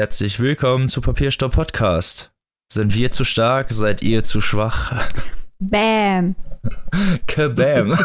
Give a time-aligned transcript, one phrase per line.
[0.00, 2.32] Herzlich willkommen zu Papierstopp Podcast.
[2.72, 3.70] Sind wir zu stark?
[3.70, 5.06] Seid ihr zu schwach?
[5.58, 6.36] Bam.
[7.26, 7.98] Kabam.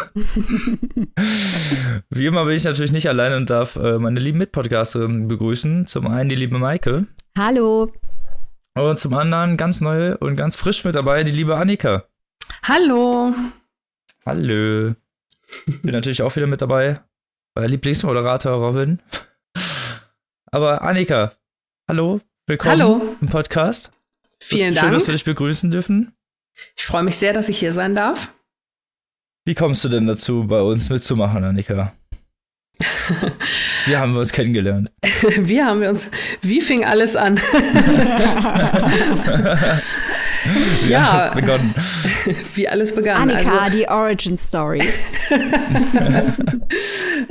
[2.10, 5.86] Wie immer bin ich natürlich nicht allein und darf äh, meine lieben Mitpodcasterinnen begrüßen.
[5.86, 7.06] Zum einen die liebe Maike.
[7.34, 7.90] Hallo.
[8.74, 12.04] Und zum anderen ganz neu und ganz frisch mit dabei die liebe Annika.
[12.62, 13.32] Hallo.
[14.26, 14.94] Hallo.
[15.82, 17.00] Bin natürlich auch wieder mit dabei.
[17.54, 19.00] Euer Lieblingsmoderator Robin.
[20.52, 21.32] Aber Annika,
[21.88, 23.16] hallo, willkommen Hallo.
[23.20, 23.90] im Podcast.
[24.40, 24.92] Vielen Schön, Dank.
[24.92, 26.12] dass wir dich begrüßen dürfen.
[26.76, 28.32] Ich freue mich sehr, dass ich hier sein darf.
[29.44, 31.92] Wie kommst du denn dazu, bei uns mitzumachen, Annika?
[33.86, 34.90] Wie haben wir uns kennengelernt?
[35.38, 36.10] Wie haben wir uns,
[36.42, 37.38] wie fing alles an?
[40.82, 41.12] Wie Ja.
[41.12, 41.74] hat es begonnen?
[42.54, 43.30] wie alles begann.
[43.30, 44.82] Annika, Also, die Origin Story.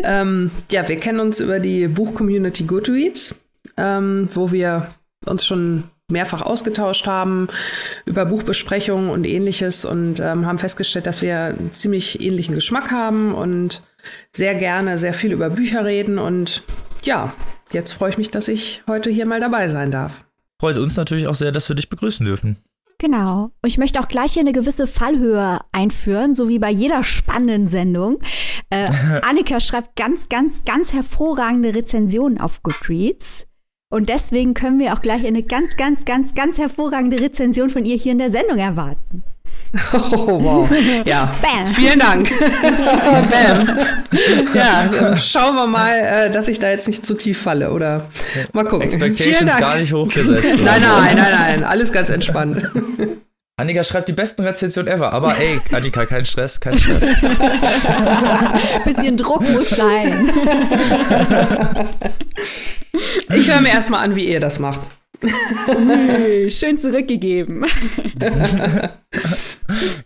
[0.04, 3.36] ähm, ja, wir kennen uns über die Buchcommunity Goodreads,
[3.78, 4.88] ähm, wo wir
[5.26, 7.48] uns schon mehrfach ausgetauscht haben
[8.06, 13.34] über Buchbesprechungen und ähnliches und ähm, haben festgestellt, dass wir einen ziemlich ähnlichen Geschmack haben
[13.34, 13.82] und
[14.32, 16.20] sehr gerne sehr viel über Bücher reden.
[16.20, 16.64] Und
[17.04, 17.34] ja,
[17.72, 20.24] jetzt freue ich mich, dass ich heute hier mal dabei sein darf.
[20.60, 22.58] Freut uns natürlich auch sehr, dass wir dich begrüßen dürfen.
[22.98, 23.52] Genau.
[23.62, 27.68] Und ich möchte auch gleich hier eine gewisse Fallhöhe einführen, so wie bei jeder spannenden
[27.68, 28.20] Sendung.
[28.70, 28.90] Äh,
[29.22, 33.48] Annika schreibt ganz, ganz, ganz hervorragende Rezensionen auf Goodreads.
[33.96, 37.96] Und deswegen können wir auch gleich eine ganz, ganz, ganz, ganz hervorragende Rezension von ihr
[37.96, 39.24] hier in der Sendung erwarten.
[39.94, 40.70] Oh, wow.
[41.06, 41.68] Ja, Bam.
[41.68, 42.30] vielen Dank.
[42.40, 43.78] Bam.
[44.54, 48.08] Ja, schauen wir mal, äh, dass ich da jetzt nicht zu tief falle, oder?
[48.54, 48.84] Mal gucken.
[48.84, 50.44] Expectations gar nicht hochgesetzt.
[50.64, 52.70] Nein, nein, nein, nein, alles ganz entspannt.
[53.58, 55.14] Annika schreibt die besten Rezensionen ever.
[55.14, 57.06] Aber ey, Annika, kein Stress, kein Stress.
[58.84, 60.30] Bisschen Druck muss sein.
[63.34, 64.82] Ich höre mir erstmal an, wie ihr das macht.
[66.50, 67.66] Schön zurückgegeben.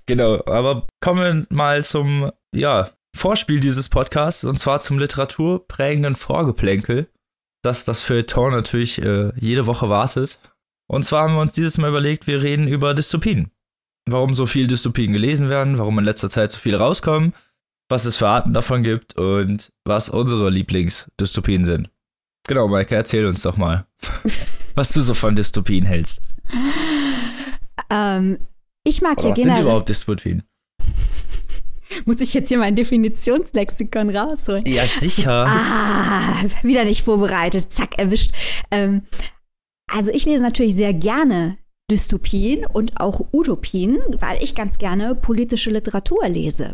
[0.06, 7.08] Genau, aber kommen wir mal zum, ja, Vorspiel dieses Podcasts und zwar zum literaturprägenden Vorgeplänkel,
[7.62, 10.40] das das Feuilleton natürlich äh, jede Woche wartet.
[10.92, 13.52] Und zwar haben wir uns dieses Mal überlegt, wir reden über Dystopien.
[14.10, 17.34] Warum so viel Dystopien gelesen werden, warum in letzter Zeit so viele rauskommen,
[17.90, 21.92] was es für Arten davon gibt und was unsere Lieblingsdystopien sind.
[22.48, 23.86] Genau, Maike, erzähl uns doch mal,
[24.76, 26.22] was du so von Dystopien hältst.
[27.92, 28.40] Ähm,
[28.84, 29.64] ich mag Oder ja was sind generell.
[29.64, 30.42] überhaupt Dystopien?
[32.06, 34.66] Muss ich jetzt hier mein Definitionslexikon rausholen?
[34.66, 35.46] Ja, sicher.
[35.48, 37.72] Ah, wieder nicht vorbereitet.
[37.72, 38.32] Zack, erwischt.
[38.72, 39.04] Ähm,
[39.92, 41.58] also ich lese natürlich sehr gerne
[41.90, 46.74] Dystopien und auch Utopien, weil ich ganz gerne politische Literatur lese.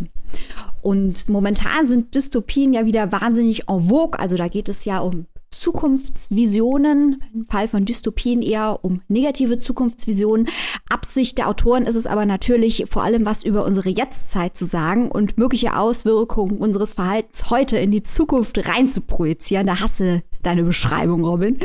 [0.81, 4.19] Und momentan sind Dystopien ja wieder wahnsinnig en vogue.
[4.19, 10.47] Also da geht es ja um Zukunftsvisionen, im Fall von Dystopien eher um negative Zukunftsvisionen.
[10.89, 15.09] Absicht der Autoren ist es aber natürlich vor allem was über unsere Jetztzeit zu sagen
[15.09, 19.67] und mögliche Auswirkungen unseres Verhaltens heute in die Zukunft rein zu projizieren.
[19.67, 21.57] Da hasse deine Beschreibung, Robin.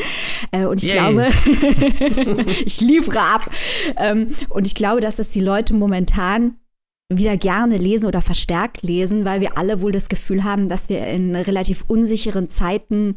[0.52, 0.98] Äh, und ich Yay.
[0.98, 1.28] glaube,
[2.64, 3.50] ich liefere ab.
[3.96, 6.56] Ähm, und ich glaube, dass das die Leute momentan
[7.12, 11.06] wieder gerne lesen oder verstärkt lesen, weil wir alle wohl das Gefühl haben, dass wir
[11.06, 13.16] in relativ unsicheren Zeiten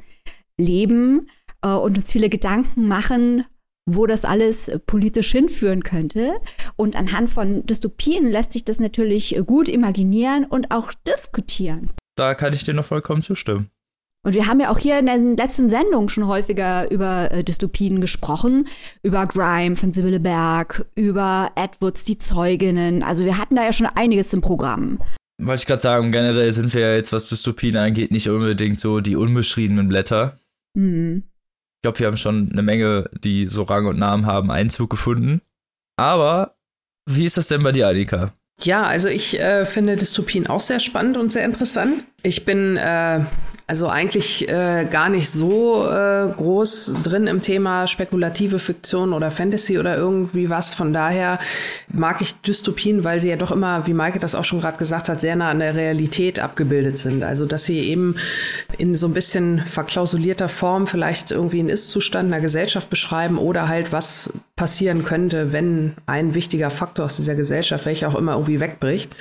[0.59, 1.29] leben
[1.61, 3.45] äh, und uns viele Gedanken machen,
[3.85, 6.33] wo das alles politisch hinführen könnte.
[6.75, 11.91] Und anhand von Dystopien lässt sich das natürlich gut imaginieren und auch diskutieren.
[12.15, 13.69] Da kann ich dir noch vollkommen zustimmen.
[14.25, 17.99] Und wir haben ja auch hier in den letzten Sendungen schon häufiger über äh, Dystopien
[17.99, 18.67] gesprochen,
[19.01, 23.03] über Grime von Sibylle Berg, über Edwards Die Zeuginnen.
[23.03, 24.99] Also wir hatten da ja schon einiges im Programm.
[25.41, 29.01] Wollte ich gerade sagen, generell sind wir ja jetzt, was Dystopien angeht, nicht unbedingt so
[29.01, 30.37] die unbeschriebenen Blätter.
[30.75, 31.23] Hm.
[31.77, 35.41] Ich glaube, wir haben schon eine Menge, die so Rang und Namen haben, Einzug gefunden.
[35.97, 36.55] Aber
[37.05, 38.33] wie ist das denn bei dir, Annika?
[38.61, 42.05] Ja, also ich äh, finde Dystopien auch sehr spannend und sehr interessant.
[42.21, 43.21] Ich bin äh,
[43.65, 49.79] also eigentlich äh, gar nicht so äh, groß drin im Thema spekulative Fiktion oder Fantasy
[49.79, 50.73] oder irgendwie was.
[50.73, 51.39] Von daher
[51.87, 55.07] mag ich Dystopien, weil sie ja doch immer, wie Maike das auch schon gerade gesagt
[55.07, 57.23] hat, sehr nah an der Realität abgebildet sind.
[57.23, 58.17] Also dass sie eben
[58.77, 63.93] in so ein bisschen verklausulierter Form vielleicht irgendwie einen Ist-Zustand einer Gesellschaft beschreiben oder halt
[63.93, 69.15] was passieren könnte, wenn ein wichtiger Faktor aus dieser Gesellschaft, welcher auch immer, irgendwie wegbricht.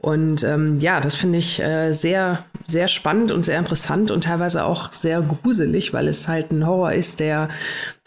[0.00, 4.64] Und ähm, ja, das finde ich äh, sehr, sehr spannend und sehr interessant und teilweise
[4.64, 7.50] auch sehr gruselig, weil es halt ein Horror ist, der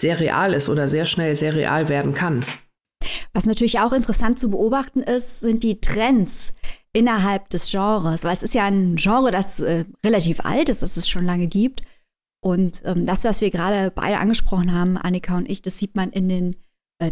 [0.01, 2.43] sehr real ist oder sehr schnell sehr real werden kann.
[3.31, 6.53] Was natürlich auch interessant zu beobachten ist, sind die Trends
[6.93, 8.23] innerhalb des Genres.
[8.23, 11.47] Weil es ist ja ein Genre, das äh, relativ alt ist, das es schon lange
[11.47, 11.83] gibt.
[12.43, 16.09] Und ähm, das, was wir gerade beide angesprochen haben, Annika und ich, das sieht man
[16.11, 16.55] in den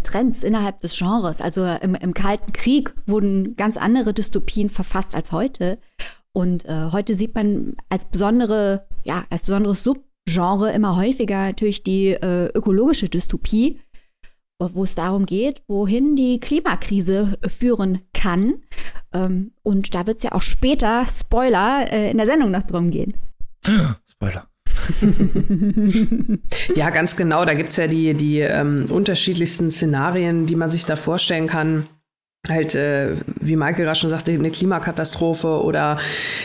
[0.04, 1.42] Trends innerhalb des Genres.
[1.42, 5.80] Also im, im Kalten Krieg wurden ganz andere Dystopien verfasst als heute.
[6.34, 12.10] Und äh, heute sieht man als besondere, ja, als besonderes Subgenre immer häufiger natürlich die
[12.10, 13.80] äh, ökologische Dystopie,
[14.60, 18.62] wo es darum geht, wohin die Klimakrise führen kann.
[19.12, 22.92] Ähm, und da wird es ja auch später, Spoiler, äh, in der Sendung noch drum
[22.92, 23.16] gehen.
[24.08, 24.51] Spoiler.
[26.76, 27.46] ja, ganz genau.
[27.46, 31.88] Da gibt es ja die, die ähm, unterschiedlichsten Szenarien, die man sich da vorstellen kann.
[32.50, 36.00] Halt, äh, wie Michael gerade schon sagte, eine Klimakatastrophe oder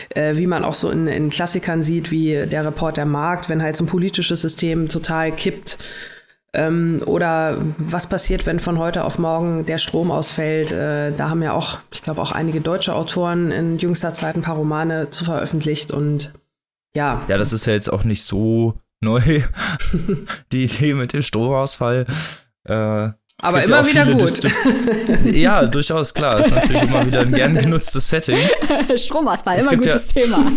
[0.09, 3.63] äh, wie man auch so in, in Klassikern sieht, wie der Report der Markt, wenn
[3.63, 5.79] halt so ein politisches System total kippt.
[6.53, 10.71] Ähm, oder was passiert, wenn von heute auf morgen der Strom ausfällt?
[10.71, 14.43] Äh, da haben ja auch, ich glaube, auch einige deutsche Autoren in jüngster Zeit ein
[14.43, 16.31] paar Romane zu veröffentlicht und
[16.95, 17.19] ja.
[17.27, 19.43] Ja, das ist ja jetzt auch nicht so neu,
[20.51, 22.05] die Idee mit dem Stromausfall.
[22.63, 24.21] Äh, aber immer ja wieder gut.
[24.21, 24.51] Dystop
[25.25, 26.39] ja, durchaus, klar.
[26.39, 28.39] Ist natürlich immer wieder ein gern genutztes Setting.
[28.95, 30.51] Stromausfall, immer gutes ja, Thema.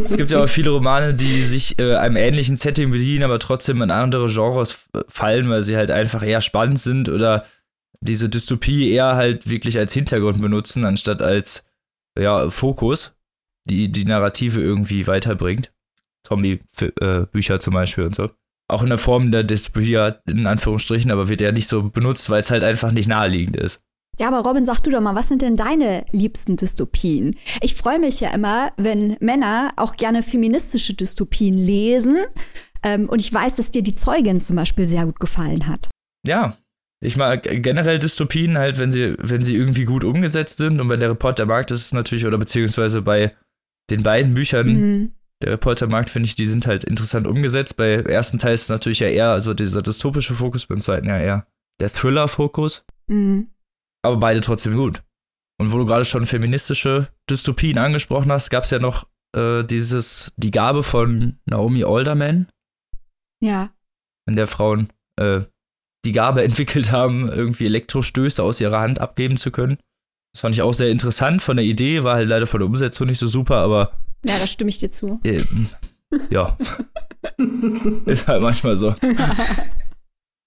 [0.04, 3.82] es gibt ja auch viele Romane, die sich äh, einem ähnlichen Setting bedienen, aber trotzdem
[3.82, 7.44] in andere Genres fallen, weil sie halt einfach eher spannend sind oder
[8.00, 11.64] diese Dystopie eher halt wirklich als Hintergrund benutzen, anstatt als
[12.16, 13.12] ja, Fokus
[13.68, 15.72] die die Narrative irgendwie weiterbringt.
[16.26, 18.30] Zombie-Bücher äh, zum Beispiel und so.
[18.68, 22.40] Auch in der Form der Dystopie, in Anführungsstrichen, aber wird ja nicht so benutzt, weil
[22.40, 23.82] es halt einfach nicht naheliegend ist.
[24.18, 27.36] Ja, aber Robin, sag du doch mal, was sind denn deine liebsten Dystopien?
[27.62, 32.18] Ich freue mich ja immer, wenn Männer auch gerne feministische Dystopien lesen.
[32.82, 35.88] Ähm, und ich weiß, dass dir die Zeugin zum Beispiel sehr gut gefallen hat.
[36.26, 36.54] Ja,
[37.02, 40.80] ich mag generell Dystopien halt, wenn sie, wenn sie irgendwie gut umgesetzt sind.
[40.80, 43.34] Und bei der Report der Markt ist es natürlich, oder beziehungsweise bei
[43.90, 45.12] den beiden Büchern mhm.
[45.42, 47.76] der Reportermarkt, finde ich, die sind halt interessant umgesetzt.
[47.76, 51.18] Bei ersten Teil ist es natürlich ja eher also dieser dystopische Fokus, beim zweiten ja
[51.18, 51.46] eher
[51.80, 52.84] der Thriller-Fokus.
[53.08, 53.48] Mhm.
[54.02, 55.02] Aber beide trotzdem gut.
[55.60, 59.06] Und wo du gerade schon feministische Dystopien angesprochen hast, gab es ja noch
[59.36, 62.48] äh, dieses, die Gabe von Naomi Alderman.
[63.42, 63.70] Ja.
[64.26, 65.42] In der Frauen äh,
[66.04, 69.78] die Gabe entwickelt haben, irgendwie Elektrostöße aus ihrer Hand abgeben zu können.
[70.32, 73.06] Das fand ich auch sehr interessant von der Idee, war halt leider von der Umsetzung
[73.06, 73.92] nicht so super, aber.
[74.24, 75.20] Ja, da stimme ich dir zu.
[75.24, 75.42] Äh,
[76.30, 76.56] ja.
[78.06, 78.94] ist halt manchmal so.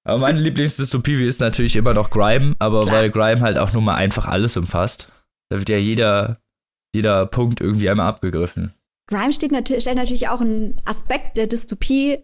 [0.04, 2.96] aber meine Lieblingsdystopie ist natürlich immer noch Grime, aber Klar.
[2.96, 5.10] weil Grime halt auch nur mal einfach alles umfasst.
[5.50, 6.40] Da wird ja jeder,
[6.96, 8.74] jeder Punkt irgendwie einmal abgegriffen.
[9.10, 12.20] Grime steht natürlich, stellt natürlich auch einen Aspekt der Dystopie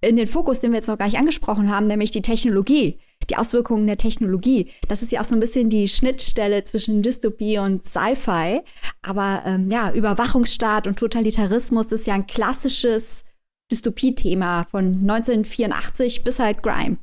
[0.00, 2.98] in den Fokus, den wir jetzt noch gar nicht angesprochen haben, nämlich die Technologie
[3.30, 4.70] die Auswirkungen der Technologie.
[4.88, 8.60] Das ist ja auch so ein bisschen die Schnittstelle zwischen Dystopie und Sci-Fi.
[9.02, 13.24] Aber ähm, ja, Überwachungsstaat und Totalitarismus ist ja ein klassisches
[13.70, 16.98] Dystopie-Thema von 1984 bis halt Grime.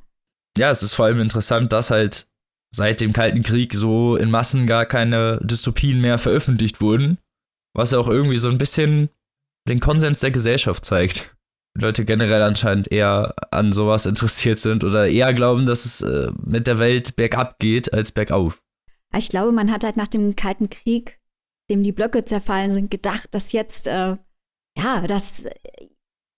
[0.58, 2.28] Ja, es ist vor allem interessant, dass halt
[2.72, 7.18] seit dem Kalten Krieg so in Massen gar keine Dystopien mehr veröffentlicht wurden.
[7.74, 9.10] Was ja auch irgendwie so ein bisschen
[9.68, 11.36] den Konsens der Gesellschaft zeigt.
[11.80, 16.68] Leute generell anscheinend eher an sowas interessiert sind oder eher glauben, dass es äh, mit
[16.68, 18.62] der Welt bergab geht als bergauf.
[19.18, 21.20] Ich glaube, man hat halt nach dem Kalten Krieg,
[21.70, 24.18] dem die Blöcke zerfallen sind, gedacht, dass jetzt, äh,
[24.78, 25.44] ja, dass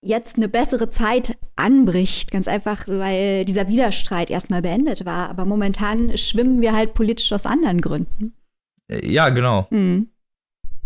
[0.02, 2.30] jetzt eine bessere Zeit anbricht.
[2.30, 5.30] Ganz einfach, weil dieser Widerstreit erstmal beendet war.
[5.30, 8.34] Aber momentan schwimmen wir halt politisch aus anderen Gründen.
[8.88, 9.66] Äh, ja, genau.
[9.70, 10.08] Mhm.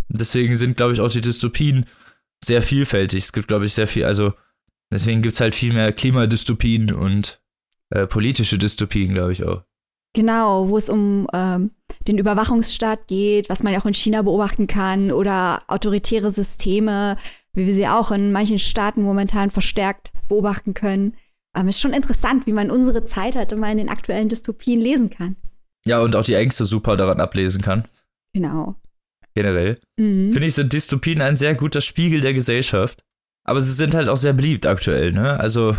[0.09, 1.87] Deswegen sind, glaube ich, auch die Dystopien
[2.45, 3.25] sehr vielfältig.
[3.25, 4.35] Es gibt, glaube ich, sehr viel, also
[4.93, 7.41] deswegen gibt es halt viel mehr Klimadystopien und
[7.91, 9.63] äh, politische Dystopien, glaube ich auch.
[10.15, 11.73] Genau, wo es um ähm,
[12.09, 17.19] den Überwachungsstaat geht, was man ja auch in China beobachten kann, oder autoritäre Systeme,
[17.53, 21.15] wie wir sie auch in manchen Staaten momentan verstärkt beobachten können.
[21.55, 25.11] Ähm, ist schon interessant, wie man unsere Zeit halt immer in den aktuellen Dystopien lesen
[25.11, 25.37] kann.
[25.85, 27.85] Ja, und auch die Ängste super daran ablesen kann.
[28.33, 28.77] Genau
[29.37, 30.33] generell, mhm.
[30.33, 33.05] finde ich, sind Dystopien ein sehr guter Spiegel der Gesellschaft.
[33.47, 35.39] Aber sie sind halt auch sehr beliebt aktuell, ne?
[35.39, 35.77] Also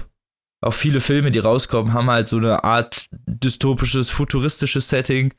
[0.62, 5.34] auch viele Filme, die rauskommen, haben halt so eine Art dystopisches, futuristisches Setting,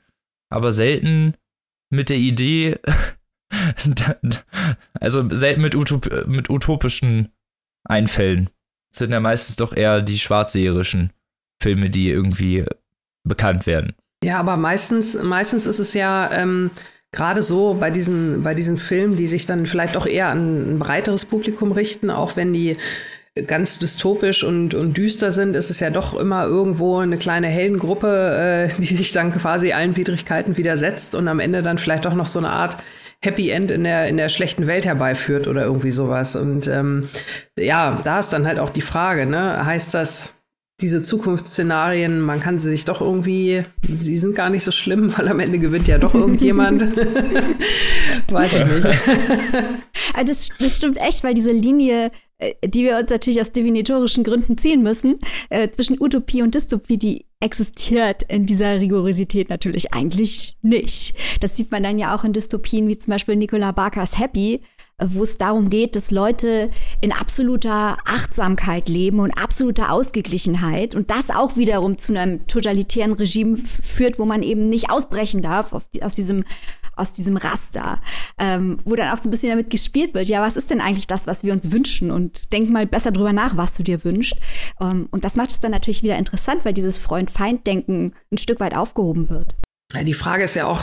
[0.51, 1.35] aber selten
[1.91, 2.79] mit der Idee,
[5.01, 7.33] also selten mit, Utop mit utopischen
[7.85, 8.51] Einfällen.
[8.91, 11.13] Das sind ja meistens doch eher die schwarzseherischen
[11.61, 12.67] Filme, die irgendwie
[13.25, 13.95] bekannt werden.
[14.23, 16.71] Ja, aber meistens, meistens ist es ja ähm,
[17.13, 20.79] gerade so bei diesen, bei diesen Filmen, die sich dann vielleicht auch eher an ein
[20.79, 22.77] breiteres Publikum richten, auch wenn die
[23.47, 28.69] ganz dystopisch und, und düster sind, ist es ja doch immer irgendwo eine kleine Heldengruppe,
[28.69, 32.27] äh, die sich dann quasi allen Widrigkeiten widersetzt und am Ende dann vielleicht auch noch
[32.27, 32.79] so eine Art
[33.21, 36.37] Happy End in der, in der schlechten Welt herbeiführt oder irgendwie sowas.
[36.37, 37.09] Und ähm,
[37.57, 39.65] ja, da ist dann halt auch die Frage, ne?
[39.65, 40.38] Heißt das,
[40.81, 45.29] diese Zukunftsszenarien, man kann sie sich doch irgendwie, sie sind gar nicht so schlimm, weil
[45.29, 46.83] am Ende gewinnt ja doch irgendjemand.
[48.31, 48.85] Weiß ich nicht.
[50.27, 54.57] das, das stimmt echt, weil diese Linie äh, die wir uns natürlich aus definitorischen Gründen
[54.57, 55.19] ziehen müssen,
[55.51, 61.15] äh, zwischen Utopie und Dystopie, die existiert in dieser Rigorosität natürlich eigentlich nicht.
[61.41, 64.61] Das sieht man dann ja auch in Dystopien wie zum Beispiel Nicola Barkers Happy,
[65.01, 71.31] wo es darum geht, dass Leute in absoluter Achtsamkeit leben und absoluter Ausgeglichenheit und das
[71.31, 76.45] auch wiederum zu einem totalitären Regime führt, wo man eben nicht ausbrechen darf aus diesem
[76.99, 78.01] aus diesem Raster,
[78.39, 81.07] ähm, wo dann auch so ein bisschen damit gespielt wird, ja, was ist denn eigentlich
[81.07, 82.11] das, was wir uns wünschen?
[82.11, 84.35] Und denk mal besser drüber nach, was du dir wünschst.
[84.81, 88.75] Ähm, und das macht es dann natürlich wieder interessant, weil dieses Freund-Feind-Denken ein Stück weit
[88.75, 89.55] aufgehoben wird.
[89.95, 90.83] Ja, die Frage ist ja auch,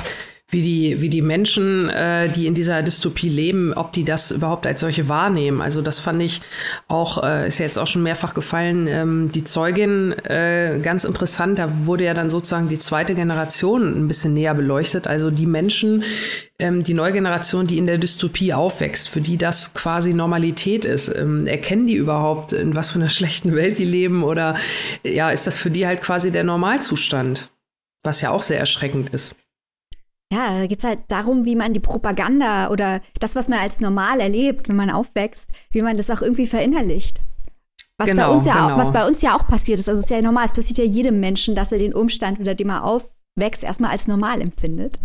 [0.50, 4.68] wie die, wie die Menschen, äh, die in dieser Dystopie leben, ob die das überhaupt
[4.68, 5.60] als solche wahrnehmen.
[5.60, 6.40] Also das fand ich
[6.88, 11.58] auch, äh, ist ja jetzt auch schon mehrfach gefallen, ähm, die Zeugin äh, ganz interessant.
[11.58, 15.08] Da wurde ja dann sozusagen die zweite Generation ein bisschen näher beleuchtet.
[15.08, 16.04] Also die Menschen,
[16.60, 21.08] ähm, die neue Generation, die in der Dystopie aufwächst, für die das quasi Normalität ist.
[21.08, 24.24] Ähm, erkennen die überhaupt, in was für einer schlechten Welt die leben?
[24.24, 24.58] Oder
[25.02, 27.50] ja, ist das für die halt quasi der Normalzustand?
[28.04, 29.36] Was ja auch sehr erschreckend ist.
[30.34, 33.79] Ja, da geht es halt darum, wie man die Propaganda oder das, was man als
[33.79, 37.22] normal erlebt, wenn man aufwächst, wie man das auch irgendwie verinnerlicht.
[37.98, 38.74] Was, genau, bei uns ja genau.
[38.74, 39.88] auch, was bei uns ja auch passiert ist.
[39.88, 42.55] Also es ist ja normal, es passiert ja jedem Menschen, dass er den Umstand, unter
[42.55, 45.00] dem er aufwächst, erstmal als normal empfindet.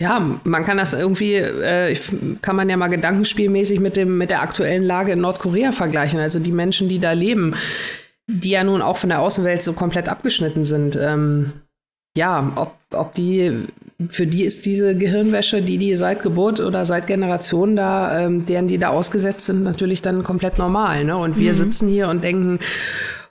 [0.00, 1.96] Ja, man kann das irgendwie, äh,
[2.40, 6.20] kann man ja mal gedankenspielmäßig mit, dem, mit der aktuellen Lage in Nordkorea vergleichen.
[6.20, 7.56] Also die Menschen, die da leben,
[8.28, 10.96] die ja nun auch von der Außenwelt so komplett abgeschnitten sind.
[10.96, 11.52] Ähm,
[12.16, 13.66] ja, ob, ob die,
[14.08, 18.68] für die ist diese Gehirnwäsche, die die seit Geburt oder seit Generationen da, ähm, deren
[18.68, 21.04] die da ausgesetzt sind, natürlich dann komplett normal.
[21.04, 21.16] Ne?
[21.16, 21.56] Und wir mhm.
[21.56, 22.58] sitzen hier und denken,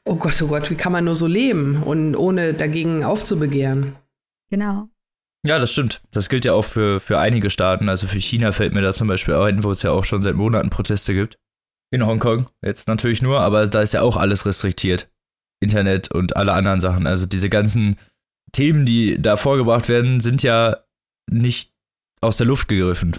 [0.05, 3.95] oh Gott, oh Gott, wie kann man nur so leben und ohne dagegen aufzubegehren?
[4.49, 4.89] Genau.
[5.45, 6.01] Ja, das stimmt.
[6.09, 7.87] Das gilt ja auch für, für einige Staaten.
[7.87, 10.35] Also für China fällt mir da zum Beispiel ein, wo es ja auch schon seit
[10.35, 11.37] Monaten Proteste gibt.
[11.91, 15.07] In Hongkong jetzt natürlich nur, aber da ist ja auch alles restriktiert.
[15.61, 17.05] Internet und alle anderen Sachen.
[17.05, 17.97] Also diese ganzen
[18.55, 20.77] Themen, die da vorgebracht werden, sind ja
[21.29, 21.73] nicht
[22.21, 23.17] aus der Luft gegriffen.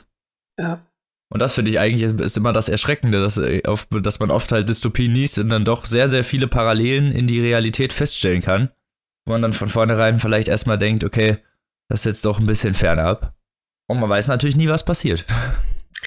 [0.58, 0.80] Ja.
[1.28, 3.60] Und das finde ich eigentlich ist immer das Erschreckende, dass, äh,
[4.00, 7.40] dass man oft halt Dystopien liest und dann doch sehr, sehr viele Parallelen in die
[7.40, 8.70] Realität feststellen kann.
[9.26, 11.38] Wo man dann von vornherein vielleicht erstmal denkt, okay,
[11.88, 13.34] das ist jetzt doch ein bisschen fernab.
[13.88, 15.26] Und man weiß natürlich nie, was passiert.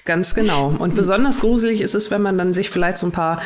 [0.10, 0.74] Ganz genau.
[0.80, 3.44] Und besonders gruselig ist es, wenn man dann sich vielleicht so ein paar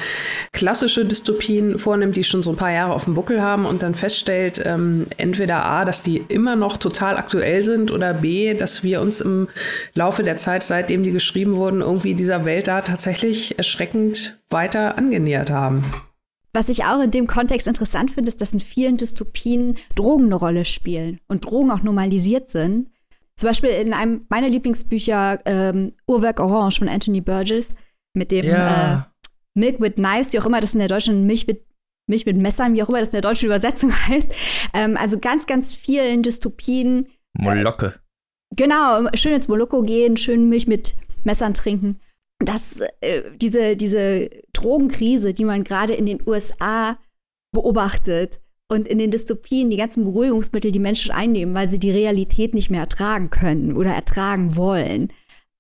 [0.54, 3.96] klassische Dystopien vornimmt, die schon so ein paar Jahre auf dem Buckel haben und dann
[3.96, 9.02] feststellt, ähm, entweder A, dass die immer noch total aktuell sind oder B, dass wir
[9.02, 9.50] uns im
[9.94, 15.50] Laufe der Zeit, seitdem die geschrieben wurden, irgendwie dieser Welt da tatsächlich erschreckend weiter angenähert
[15.50, 15.84] haben.
[16.54, 20.36] Was ich auch in dem Kontext interessant finde, ist, dass in vielen Dystopien Drogen eine
[20.36, 22.88] Rolle spielen und Drogen auch normalisiert sind.
[23.36, 27.68] Zum Beispiel in einem meiner Lieblingsbücher, ähm, Uhrwerk Orange von Anthony Burgess,
[28.14, 28.94] mit dem ja.
[28.94, 29.02] äh,
[29.60, 31.66] Milk with Knives, wie auch immer das in der deutschen Milch mit,
[32.08, 34.34] Milch mit Messern, wie auch immer das in der deutschen Übersetzung heißt.
[34.74, 37.08] Ähm, also ganz, ganz vielen Dystopien.
[37.34, 37.88] Molocke.
[37.88, 42.00] Äh, genau, schön ins Moloko gehen, schön Milch mit Messern trinken.
[42.40, 46.98] Das, äh, diese, diese Drogenkrise, die man gerade in den USA
[47.52, 48.40] beobachtet,
[48.74, 52.72] und in den Dystopien die ganzen Beruhigungsmittel die Menschen einnehmen, weil sie die Realität nicht
[52.72, 55.10] mehr ertragen können oder ertragen wollen.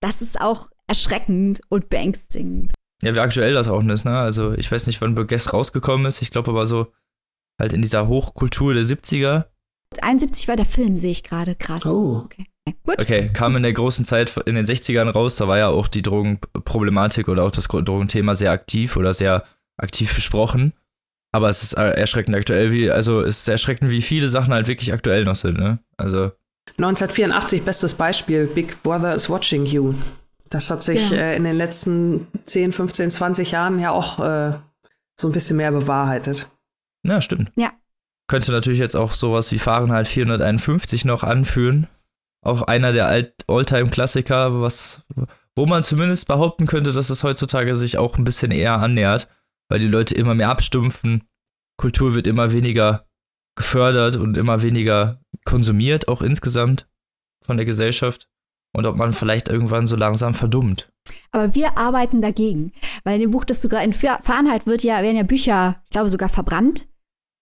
[0.01, 2.73] Das ist auch erschreckend und beängstigend.
[3.03, 4.17] Ja, wie aktuell das auch ist, ne?
[4.17, 6.21] Also ich weiß nicht, wann Burgess rausgekommen ist.
[6.21, 6.87] Ich glaube aber so
[7.59, 9.45] halt in dieser Hochkultur der 70er.
[10.01, 11.55] 71 war der Film, sehe ich gerade.
[11.55, 11.85] Krass.
[11.85, 12.23] Oh.
[12.25, 12.47] Okay.
[12.85, 12.99] Gut.
[12.99, 16.01] Okay, kam in der großen Zeit in den 60ern raus, da war ja auch die
[16.01, 19.43] Drogenproblematik oder auch das Drogenthema sehr aktiv oder sehr
[19.77, 20.73] aktiv besprochen.
[21.33, 24.93] Aber es ist erschreckend aktuell, wie, also es ist erschreckend, wie viele Sachen halt wirklich
[24.93, 25.79] aktuell noch sind, ne?
[25.97, 26.31] Also.
[26.77, 29.95] 1984, bestes Beispiel, Big Brother is watching you.
[30.49, 31.17] Das hat sich ja.
[31.17, 34.53] äh, in den letzten 10, 15, 20 Jahren ja auch äh,
[35.19, 36.47] so ein bisschen mehr bewahrheitet.
[37.03, 37.51] Ja, stimmt.
[37.55, 37.71] Ja.
[38.27, 41.87] Könnte natürlich jetzt auch sowas wie Fahrenheit 451 noch anführen.
[42.43, 43.07] Auch einer der
[43.47, 45.01] All-Time-Klassiker, was,
[45.55, 49.27] wo man zumindest behaupten könnte, dass es heutzutage sich auch ein bisschen eher annähert
[49.73, 51.23] weil die Leute immer mehr abstumpfen.
[51.77, 53.07] Kultur wird immer weniger
[53.57, 56.87] gefördert und immer weniger konsumiert, auch insgesamt
[57.43, 58.29] von der Gesellschaft.
[58.75, 60.91] Und ob man vielleicht irgendwann so langsam verdummt.
[61.31, 62.71] Aber wir arbeiten dagegen.
[63.03, 66.09] Weil in dem Buch, das gerade in Fahrenheit wird ja, werden ja Bücher, ich glaube,
[66.09, 66.85] sogar verbrannt.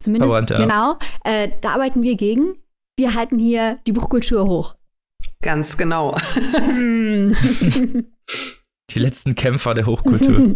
[0.01, 0.57] Zumindest, verbrannt, ja.
[0.57, 0.97] genau.
[1.25, 2.55] Äh, da arbeiten wir gegen.
[2.97, 4.77] Wir halten hier die Buchkultur hoch.
[5.41, 6.15] Ganz genau.
[8.93, 10.55] Die letzten Kämpfer der Hochkultur.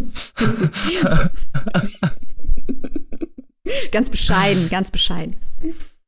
[3.92, 5.36] ganz bescheiden, ganz bescheiden.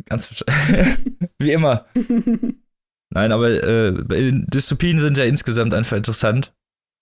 [0.06, 1.18] Ganz bescheiden.
[1.38, 1.87] Wie immer.
[3.11, 6.52] Nein, aber äh, Dystopien sind ja insgesamt einfach interessant.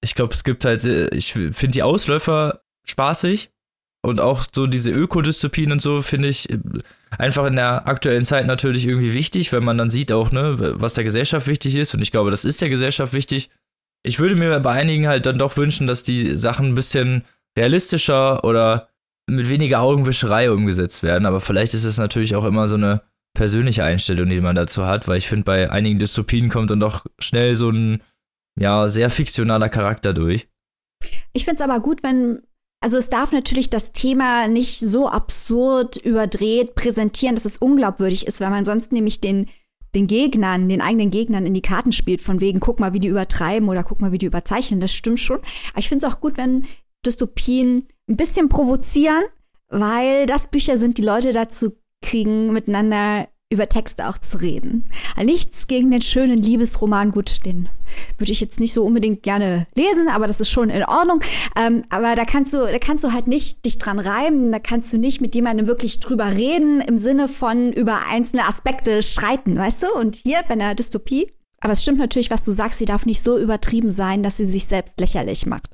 [0.02, 3.50] Ich glaube, es gibt halt, äh, ich finde die Ausläufer spaßig
[4.02, 6.58] und auch so diese Ökodystopien und so finde ich äh,
[7.18, 10.94] einfach in der aktuellen Zeit natürlich irgendwie wichtig, wenn man dann sieht auch, ne, was
[10.94, 13.50] der Gesellschaft wichtig ist und ich glaube, das ist der Gesellschaft wichtig.
[14.06, 17.24] Ich würde mir bei einigen halt dann doch wünschen, dass die Sachen ein bisschen
[17.58, 18.88] realistischer oder
[19.28, 23.02] mit weniger Augenwischerei umgesetzt werden, aber vielleicht ist es natürlich auch immer so eine
[23.34, 27.04] persönliche Einstellung, die man dazu hat, weil ich finde, bei einigen Dystopien kommt dann doch
[27.18, 28.02] schnell so ein
[28.58, 30.48] ja, sehr fiktionaler Charakter durch.
[31.32, 32.42] Ich finde es aber gut, wenn
[32.82, 38.40] also es darf natürlich das Thema nicht so absurd überdreht präsentieren, dass es unglaubwürdig ist,
[38.40, 39.48] weil man sonst nämlich den,
[39.96, 43.08] den Gegnern, den eigenen Gegnern in die Karten spielt, von wegen, guck mal, wie die
[43.08, 44.78] übertreiben oder guck mal, wie die überzeichnen.
[44.78, 45.38] Das stimmt schon.
[45.38, 46.66] Aber ich finde es auch gut, wenn
[47.04, 49.24] Dystopien ein bisschen provozieren,
[49.68, 51.72] weil das Bücher sind, die Leute dazu
[52.02, 54.84] kriegen, miteinander über Texte auch zu reden.
[55.22, 57.12] Nichts gegen den schönen Liebesroman.
[57.12, 57.68] Gut, den
[58.18, 61.20] würde ich jetzt nicht so unbedingt gerne lesen, aber das ist schon in Ordnung.
[61.56, 64.50] Ähm, aber da kannst du, da kannst du halt nicht dich dran reiben.
[64.50, 69.02] Da kannst du nicht mit jemandem wirklich drüber reden im Sinne von über einzelne Aspekte
[69.02, 69.92] streiten, weißt du?
[69.94, 71.30] Und hier bei einer Dystopie.
[71.60, 72.80] Aber es stimmt natürlich, was du sagst.
[72.80, 75.70] Sie darf nicht so übertrieben sein, dass sie sich selbst lächerlich macht.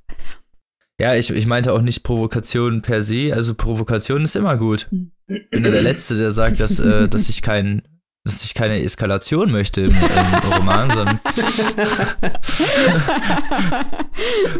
[1.00, 3.32] Ja, ich, ich meinte auch nicht Provokation per se.
[3.34, 4.88] Also Provokation ist immer gut.
[5.26, 7.82] Ich bin ja der Letzte, der sagt, dass, äh, dass ich kein,
[8.24, 11.20] dass ich keine Eskalation möchte im, im Roman, sondern,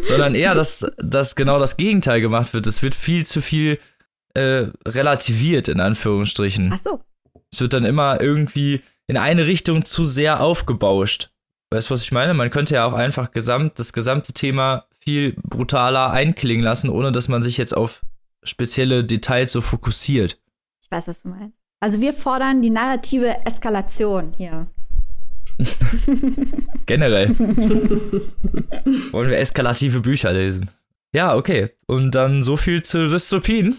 [0.03, 2.67] sondern eher, dass, dass genau das Gegenteil gemacht wird.
[2.67, 3.79] Es wird viel zu viel
[4.33, 6.71] äh, relativiert, in Anführungsstrichen.
[6.73, 6.99] Ach so.
[7.51, 11.29] Es wird dann immer irgendwie in eine Richtung zu sehr aufgebauscht.
[11.69, 12.33] Weißt du, was ich meine?
[12.33, 17.27] Man könnte ja auch einfach gesamt, das gesamte Thema viel brutaler einklingen lassen, ohne dass
[17.27, 18.01] man sich jetzt auf
[18.43, 20.39] spezielle Details so fokussiert.
[20.81, 21.57] Ich weiß, was du meinst.
[21.79, 24.67] Also wir fordern die narrative Eskalation hier.
[26.85, 27.37] Generell.
[29.11, 30.71] Wollen wir eskalative Bücher lesen.
[31.13, 31.69] Ja, okay.
[31.85, 33.77] Und dann so viel zu Dystopien.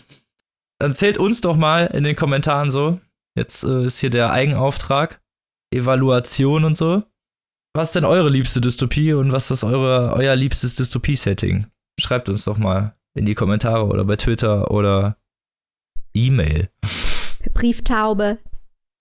[0.79, 3.01] Erzählt uns doch mal in den Kommentaren so.
[3.37, 5.21] Jetzt äh, ist hier der Eigenauftrag.
[5.73, 7.03] Evaluation und so.
[7.77, 11.67] Was ist denn eure liebste Dystopie und was ist eure, euer liebstes Dystopie-Setting?
[11.99, 15.17] Schreibt uns doch mal in die Kommentare oder bei Twitter oder
[16.15, 16.71] E-Mail.
[17.53, 18.39] Brieftaube.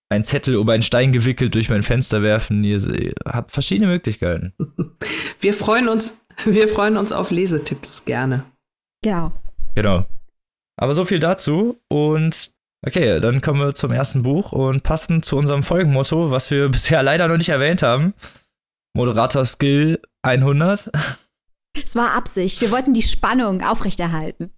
[0.09, 2.63] Ein Zettel um einen Stein gewickelt durch mein Fenster werfen.
[2.63, 4.53] Ihr, ihr habt verschiedene Möglichkeiten.
[5.39, 8.45] Wir freuen uns, wir freuen uns auf Lesetipps gerne.
[9.03, 9.33] Genau.
[9.75, 10.05] Genau.
[10.77, 12.51] Aber so viel dazu und
[12.85, 17.03] okay, dann kommen wir zum ersten Buch und passend zu unserem Folgenmotto, was wir bisher
[17.03, 18.13] leider noch nicht erwähnt haben,
[18.93, 20.91] Moderator Skill 100.
[21.83, 22.61] Es war Absicht.
[22.61, 24.51] Wir wollten die Spannung aufrechterhalten.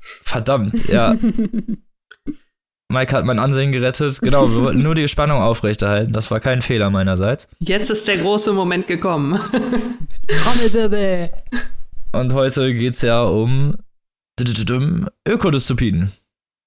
[0.00, 1.14] Verdammt, ja.
[2.88, 4.20] Mike hat mein Ansehen gerettet.
[4.20, 6.12] Genau, wir wollten nur die Spannung aufrechterhalten.
[6.12, 7.48] Das war kein Fehler meinerseits.
[7.58, 9.38] Jetzt ist der große Moment gekommen.
[10.28, 11.30] Trommelwirbel.
[12.12, 13.76] Und heute geht es ja um
[15.26, 16.12] Ökodystopien.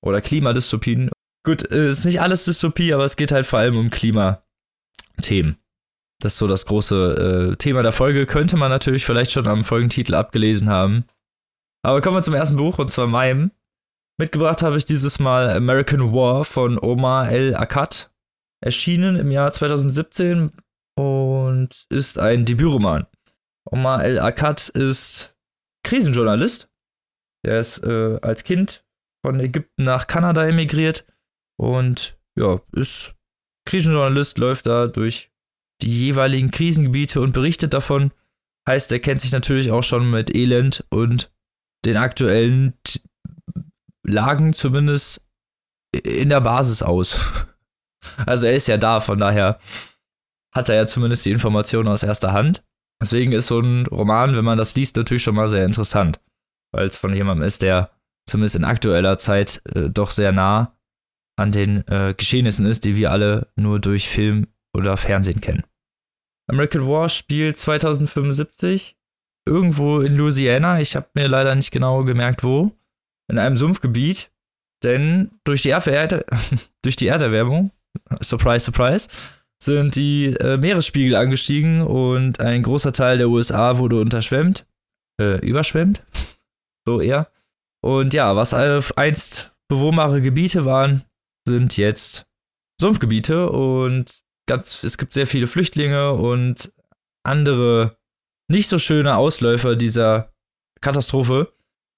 [0.01, 1.09] Oder Klimadystopien.
[1.43, 5.57] Gut, ist nicht alles Dystopie, aber es geht halt vor allem um Klimathemen.
[6.21, 8.25] Das ist so das große äh, Thema der Folge.
[8.25, 11.05] Könnte man natürlich vielleicht schon am Folgentitel abgelesen haben.
[11.83, 13.51] Aber kommen wir zum ersten Buch, und zwar meinem.
[14.19, 18.11] Mitgebracht habe ich dieses Mal American War von Omar El Akkad.
[18.63, 20.51] Erschienen im Jahr 2017
[20.97, 23.05] und ist ein Debütroman.
[23.69, 25.35] Omar El Akkad ist
[25.83, 26.67] Krisenjournalist.
[27.45, 28.83] Der ist äh, als Kind
[29.23, 31.05] von Ägypten nach Kanada emigriert
[31.59, 33.13] und ja, ist
[33.67, 35.31] Krisenjournalist, läuft da durch
[35.81, 38.11] die jeweiligen Krisengebiete und berichtet davon.
[38.67, 41.31] Heißt, er kennt sich natürlich auch schon mit Elend und
[41.85, 42.99] den aktuellen T
[44.09, 45.21] Lagen zumindest
[45.91, 47.19] in der Basis aus.
[48.25, 49.59] Also er ist ja da, von daher
[50.55, 52.63] hat er ja zumindest die Informationen aus erster Hand.
[53.01, 56.21] Deswegen ist so ein Roman, wenn man das liest, natürlich schon mal sehr interessant,
[56.71, 57.91] weil es von jemandem ist, der
[58.25, 60.77] zumindest in aktueller Zeit äh, doch sehr nah
[61.37, 65.63] an den äh, Geschehnissen ist, die wir alle nur durch Film oder Fernsehen kennen.
[66.49, 68.95] American War spielt 2075
[69.45, 70.79] irgendwo in Louisiana.
[70.79, 72.71] Ich habe mir leider nicht genau gemerkt, wo.
[73.29, 74.31] In einem Sumpfgebiet.
[74.83, 76.25] Denn durch die, Erde
[76.83, 77.71] durch die Erderwärmung,
[78.21, 79.09] surprise, surprise,
[79.61, 84.65] sind die äh, Meeresspiegel angestiegen und ein großer Teil der USA wurde unterschwemmt.
[85.19, 86.03] Äh, überschwemmt.
[86.85, 87.29] So eher.
[87.83, 91.03] Und ja, was einst bewohnbare Gebiete waren,
[91.45, 92.27] sind jetzt
[92.79, 96.73] Sumpfgebiete und ganz, es gibt sehr viele Flüchtlinge und
[97.23, 97.97] andere
[98.49, 100.33] nicht so schöne Ausläufer dieser
[100.81, 101.53] Katastrophe.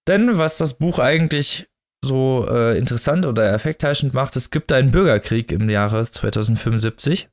[0.07, 1.69] Denn was das Buch eigentlich
[2.03, 7.29] so äh, interessant oder effektheischend macht, es gibt einen Bürgerkrieg im Jahre 2075,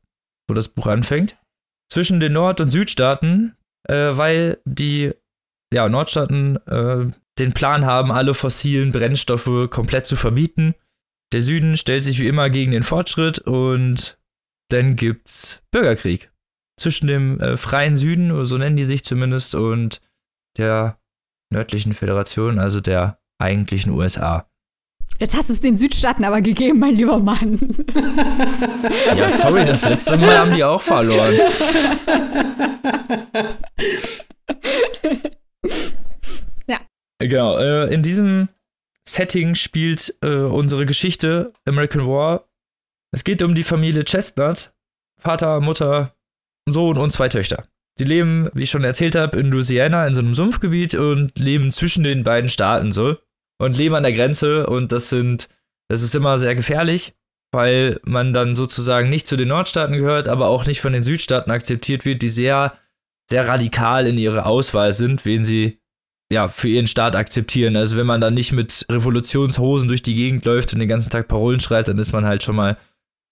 [0.48, 1.37] wo das Buch anfängt,
[1.90, 3.57] zwischen den Nord- und Südstaaten,
[3.88, 5.12] äh, weil die
[5.72, 10.74] ja, Nordstaaten äh, den Plan haben, alle fossilen Brennstoffe komplett zu verbieten.
[11.33, 14.18] Der Süden stellt sich wie immer gegen den Fortschritt und
[14.68, 16.31] dann gibt's Bürgerkrieg
[16.79, 20.00] zwischen dem äh, freien Süden, so nennen die sich zumindest, und
[20.59, 20.98] der
[21.50, 24.48] nördlichen Föderation, also der eigentlichen USA.
[25.18, 27.59] Jetzt hast du es den Südstaaten aber gegeben, mein lieber Mann.
[29.16, 31.35] Ja, sorry, das letzte Mal haben die auch verloren.
[36.66, 36.81] ja.
[37.18, 38.50] Genau, äh, in diesem
[39.09, 42.44] Setting spielt äh, unsere Geschichte American War.
[43.16, 44.74] Es geht um die Familie Chestnut,
[45.18, 46.14] Vater, Mutter,
[46.68, 47.66] Sohn und zwei Töchter.
[47.98, 51.72] Die leben, wie ich schon erzählt habe, in Louisiana in so einem Sumpfgebiet und leben
[51.72, 53.16] zwischen den beiden Staaten so
[53.59, 55.48] und leben an der Grenze und das sind,
[55.88, 57.14] das ist immer sehr gefährlich,
[57.52, 61.50] weil man dann sozusagen nicht zu den Nordstaaten gehört, aber auch nicht von den Südstaaten
[61.50, 62.74] akzeptiert wird, die sehr,
[63.31, 65.79] sehr radikal in ihrer Auswahl sind, wen sie
[66.31, 67.76] ja für ihren Staat akzeptieren.
[67.76, 71.29] Also wenn man dann nicht mit Revolutionshosen durch die Gegend läuft und den ganzen Tag
[71.29, 72.76] Parolen schreit, dann ist man halt schon mal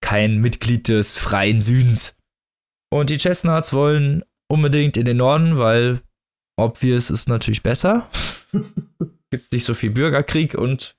[0.04, 2.14] kein Mitglied des freien Südens.
[2.92, 6.02] Und die Chestnuts wollen unbedingt in den Norden, weil
[6.60, 8.06] obvious ist natürlich besser.
[9.30, 10.94] Gibt es nicht so viel Bürgerkrieg und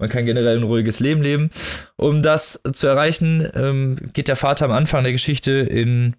[0.00, 1.50] man kann generell ein ruhiges Leben leben.
[1.96, 6.16] Um das zu erreichen, ähm, geht der Vater am Anfang der Geschichte in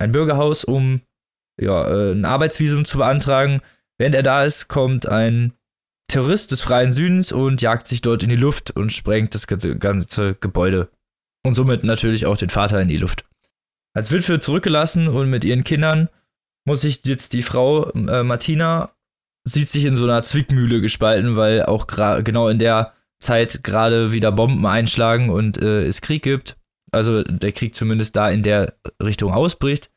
[0.00, 1.00] ein Bürgerhaus, um
[1.60, 3.60] ja, äh, ein Arbeitsvisum zu beantragen.
[3.98, 5.52] Während er da ist, kommt ein
[6.08, 9.78] Terrorist des freien Südens und jagt sich dort in die Luft und sprengt das ganze,
[9.78, 10.88] ganze Gebäude.
[11.46, 13.24] Und somit natürlich auch den Vater in die Luft.
[13.94, 16.08] Als Witwe zurückgelassen und mit ihren Kindern
[16.66, 18.90] muss sich jetzt die Frau äh, Martina
[19.44, 24.32] sieht sich in so einer Zwickmühle gespalten, weil auch genau in der Zeit gerade wieder
[24.32, 26.56] Bomben einschlagen und äh, es Krieg gibt.
[26.90, 29.90] Also der Krieg zumindest da in der Richtung ausbricht.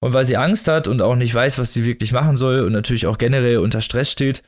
[0.00, 2.72] Und weil sie Angst hat und auch nicht weiß, was sie wirklich machen soll und
[2.72, 4.42] natürlich auch generell unter Stress steht,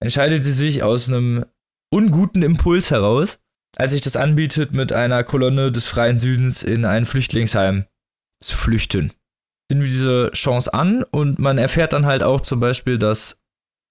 [0.00, 1.44] entscheidet sie sich aus einem
[1.90, 3.38] unguten Impuls heraus,
[3.78, 7.86] als sich das anbietet, mit einer Kolonne des freien Südens in ein Flüchtlingsheim
[8.42, 9.12] zu flüchten.
[9.70, 13.40] Nehmen wir diese Chance an und man erfährt dann halt auch zum Beispiel, dass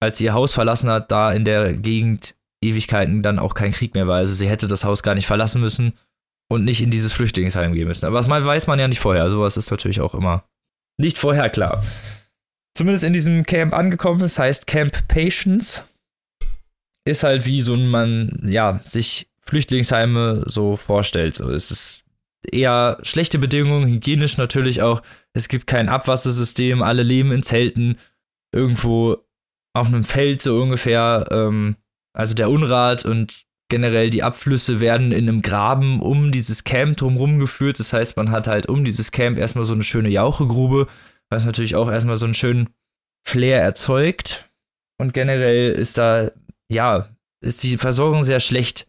[0.00, 3.94] als sie ihr Haus verlassen hat, da in der Gegend Ewigkeiten dann auch kein Krieg
[3.94, 4.18] mehr war.
[4.18, 5.94] Also sie hätte das Haus gar nicht verlassen müssen
[6.48, 8.06] und nicht in dieses Flüchtlingsheim gehen müssen.
[8.06, 9.28] Aber das weiß man ja nicht vorher.
[9.30, 10.44] Sowas ist natürlich auch immer
[11.00, 11.82] nicht vorher klar.
[12.76, 15.84] Zumindest in diesem Camp angekommen ist, heißt Camp Patience.
[17.04, 21.40] Ist halt wie so ein man, ja, sich Flüchtlingsheime so vorstellt.
[21.40, 22.04] Es ist
[22.52, 25.02] eher schlechte Bedingungen, hygienisch natürlich auch.
[25.32, 27.98] Es gibt kein Abwassersystem, alle leben in Zelten,
[28.54, 29.18] irgendwo
[29.74, 31.26] auf einem Feld so ungefähr.
[31.30, 31.76] Ähm,
[32.14, 37.38] also der Unrat und generell die Abflüsse werden in einem Graben um dieses Camp drumherum
[37.38, 37.78] geführt.
[37.78, 40.88] Das heißt, man hat halt um dieses Camp erstmal so eine schöne Jauchegrube,
[41.30, 42.70] was natürlich auch erstmal so einen schönen
[43.26, 44.50] Flair erzeugt.
[45.00, 46.30] Und generell ist da,
[46.70, 47.08] ja,
[47.40, 48.87] ist die Versorgung sehr schlecht.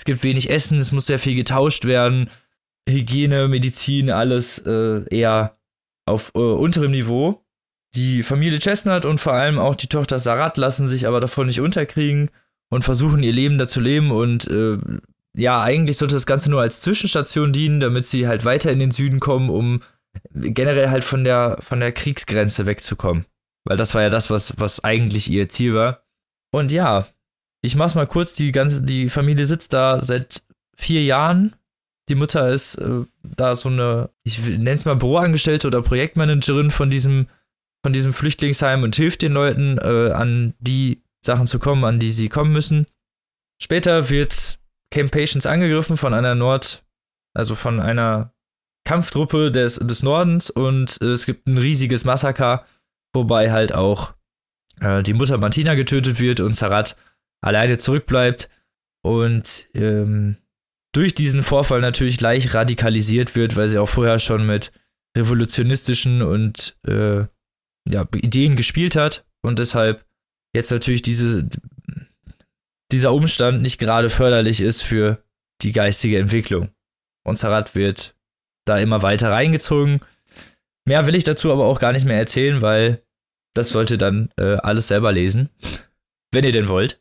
[0.00, 2.30] Es gibt wenig Essen, es muss sehr viel getauscht werden.
[2.88, 5.58] Hygiene, Medizin, alles äh, eher
[6.06, 7.44] auf äh, unterem Niveau.
[7.94, 11.60] Die Familie Chestnut und vor allem auch die Tochter Sarat lassen sich aber davon nicht
[11.60, 12.30] unterkriegen
[12.70, 14.78] und versuchen ihr Leben da zu leben und äh,
[15.34, 18.92] ja, eigentlich sollte das Ganze nur als Zwischenstation dienen, damit sie halt weiter in den
[18.92, 19.82] Süden kommen, um
[20.32, 23.26] generell halt von der, von der Kriegsgrenze wegzukommen.
[23.64, 26.04] Weil das war ja das, was, was eigentlich ihr Ziel war.
[26.52, 27.06] Und ja,
[27.62, 30.42] ich mach's mal kurz, die ganze, die Familie sitzt da seit
[30.76, 31.56] vier Jahren.
[32.08, 36.90] Die Mutter ist äh, da so eine, ich nenne es mal Büroangestellte oder Projektmanagerin von
[36.90, 37.28] diesem,
[37.84, 42.12] von diesem Flüchtlingsheim und hilft den Leuten, äh, an die Sachen zu kommen, an die
[42.12, 42.86] sie kommen müssen.
[43.62, 44.58] Später wird
[44.90, 46.82] Camp Patience angegriffen von einer Nord,
[47.34, 48.32] also von einer
[48.84, 52.64] Kampftruppe des, des Nordens und es gibt ein riesiges Massaker,
[53.12, 54.14] wobei halt auch
[54.80, 56.96] äh, die Mutter Martina getötet wird und Sarat
[57.40, 58.48] alleine zurückbleibt
[59.02, 60.36] und ähm,
[60.92, 64.72] durch diesen Vorfall natürlich gleich radikalisiert wird, weil sie auch vorher schon mit
[65.16, 67.24] revolutionistischen und äh,
[67.88, 70.04] ja, Ideen gespielt hat und deshalb
[70.54, 71.48] jetzt natürlich diese,
[72.92, 75.22] dieser Umstand nicht gerade förderlich ist für
[75.62, 76.70] die geistige Entwicklung.
[77.24, 78.14] Und Sarat wird
[78.66, 80.00] da immer weiter reingezogen.
[80.86, 83.02] Mehr will ich dazu aber auch gar nicht mehr erzählen, weil
[83.54, 85.50] das sollte dann äh, alles selber lesen,
[86.32, 86.99] wenn ihr denn wollt.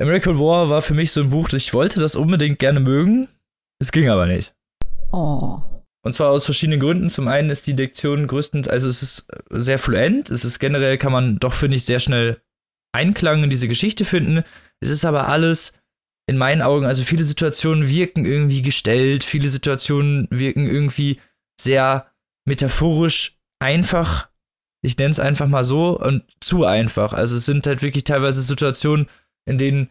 [0.00, 3.28] American War war für mich so ein Buch, ich wollte das unbedingt gerne mögen.
[3.80, 4.54] Es ging aber nicht.
[5.12, 5.60] Oh.
[6.04, 7.10] Und zwar aus verschiedenen Gründen.
[7.10, 11.12] Zum einen ist die Lektion größtenteils, also es ist sehr fluent, es ist generell, kann
[11.12, 12.40] man doch, finde ich, sehr schnell
[12.92, 14.42] Einklang in diese Geschichte finden.
[14.80, 15.72] Es ist aber alles
[16.26, 21.20] in meinen Augen, also viele Situationen wirken irgendwie gestellt, viele Situationen wirken irgendwie
[21.60, 22.10] sehr
[22.46, 24.28] metaphorisch einfach.
[24.82, 27.12] Ich nenne es einfach mal so und zu einfach.
[27.12, 29.08] Also es sind halt wirklich teilweise Situationen,
[29.46, 29.90] in denen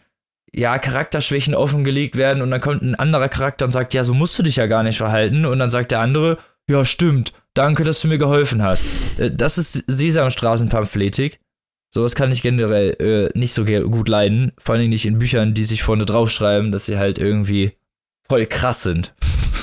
[0.54, 4.38] ja, Charakterschwächen offengelegt werden und dann kommt ein anderer Charakter und sagt, ja, so musst
[4.38, 5.46] du dich ja gar nicht verhalten.
[5.46, 6.38] Und dann sagt der andere,
[6.70, 8.86] ja, stimmt, danke, dass du mir geholfen hast.
[9.18, 11.40] Äh, das ist Sesamstraßenpamphletik.
[11.94, 14.52] Sowas kann ich generell äh, nicht so gut leiden.
[14.58, 17.74] Vor allem nicht in Büchern, die sich vorne draufschreiben, dass sie halt irgendwie
[18.28, 19.14] voll krass sind.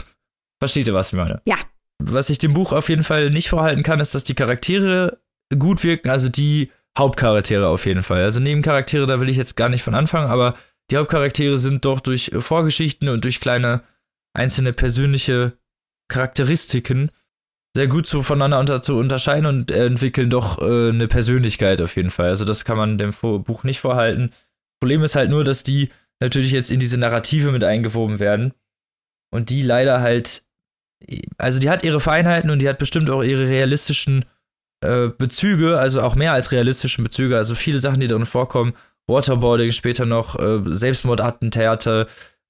[0.61, 1.41] Versteht ihr, was ich meine?
[1.47, 1.57] Ja.
[2.03, 5.19] Was ich dem Buch auf jeden Fall nicht vorhalten kann, ist, dass die Charaktere
[5.59, 8.25] gut wirken, also die Hauptcharaktere auf jeden Fall.
[8.25, 10.57] Also Nebencharaktere, da will ich jetzt gar nicht von anfangen, aber
[10.91, 13.83] die Hauptcharaktere sind doch durch Vorgeschichten und durch kleine
[14.35, 15.53] einzelne persönliche
[16.09, 17.11] Charakteristiken
[17.77, 22.11] sehr gut zu, voneinander unter, zu unterscheiden und entwickeln doch äh, eine Persönlichkeit auf jeden
[22.11, 22.29] Fall.
[22.29, 24.33] Also das kann man dem Buch nicht vorhalten.
[24.81, 28.53] Problem ist halt nur, dass die natürlich jetzt in diese Narrative mit eingewoben werden
[29.33, 30.43] und die leider halt,
[31.39, 34.25] also die hat ihre Feinheiten und die hat bestimmt auch ihre realistischen
[34.81, 38.75] äh, Bezüge, also auch mehr als realistischen Bezüge, also viele Sachen, die darin vorkommen,
[39.07, 42.07] Waterboarding, später noch äh, Selbstmordattentäter,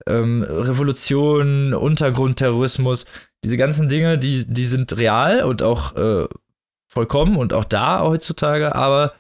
[0.07, 3.07] ähm, Revolution, Untergrundterrorismus,
[3.45, 6.29] diese ganzen Dinge, die, die sind real und auch äh,
[6.87, 9.15] vollkommen und auch da heutzutage, aber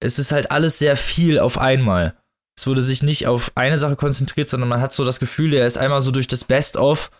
[0.00, 2.16] es ist halt alles sehr viel auf einmal.
[2.56, 5.66] Es wurde sich nicht auf eine Sache konzentriert, sondern man hat so das Gefühl, der
[5.66, 7.10] ist einmal so durch das Best-of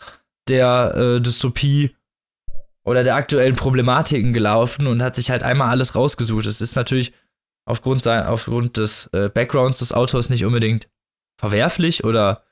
[0.49, 1.95] der äh, Dystopie
[2.85, 6.47] oder der aktuellen Problematiken gelaufen und hat sich halt einmal alles rausgesucht.
[6.47, 7.13] Es ist natürlich
[7.65, 10.89] aufgrund, sein, aufgrund des äh, Backgrounds des Autors nicht unbedingt
[11.39, 12.43] verwerflich oder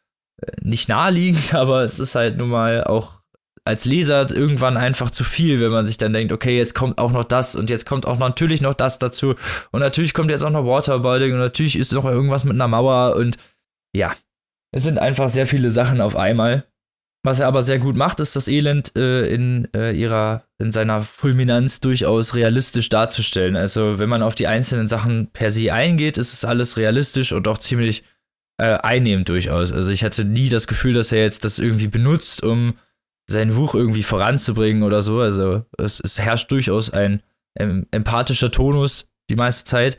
[0.40, 3.20] äh, nicht naheliegend, aber es ist halt nun mal auch
[3.64, 7.12] als Leser irgendwann einfach zu viel, wenn man sich dann denkt, okay, jetzt kommt auch
[7.12, 9.34] noch das und jetzt kommt auch natürlich noch das dazu
[9.70, 13.16] und natürlich kommt jetzt auch noch Waterboarding und natürlich ist noch irgendwas mit einer Mauer
[13.16, 13.36] und
[13.94, 14.14] ja,
[14.72, 16.64] es sind einfach sehr viele Sachen auf einmal.
[17.22, 21.02] Was er aber sehr gut macht, ist das Elend äh, in äh, ihrer, in seiner
[21.02, 23.56] Fulminanz durchaus realistisch darzustellen.
[23.56, 27.46] Also wenn man auf die einzelnen Sachen per se eingeht, ist es alles realistisch und
[27.46, 28.04] auch ziemlich
[28.56, 29.70] äh, einnehmend durchaus.
[29.70, 32.78] Also ich hatte nie das Gefühl, dass er jetzt das irgendwie benutzt, um
[33.26, 35.20] sein Buch irgendwie voranzubringen oder so.
[35.20, 37.22] Also es, es herrscht durchaus ein
[37.58, 39.98] ähm, empathischer Tonus die meiste Zeit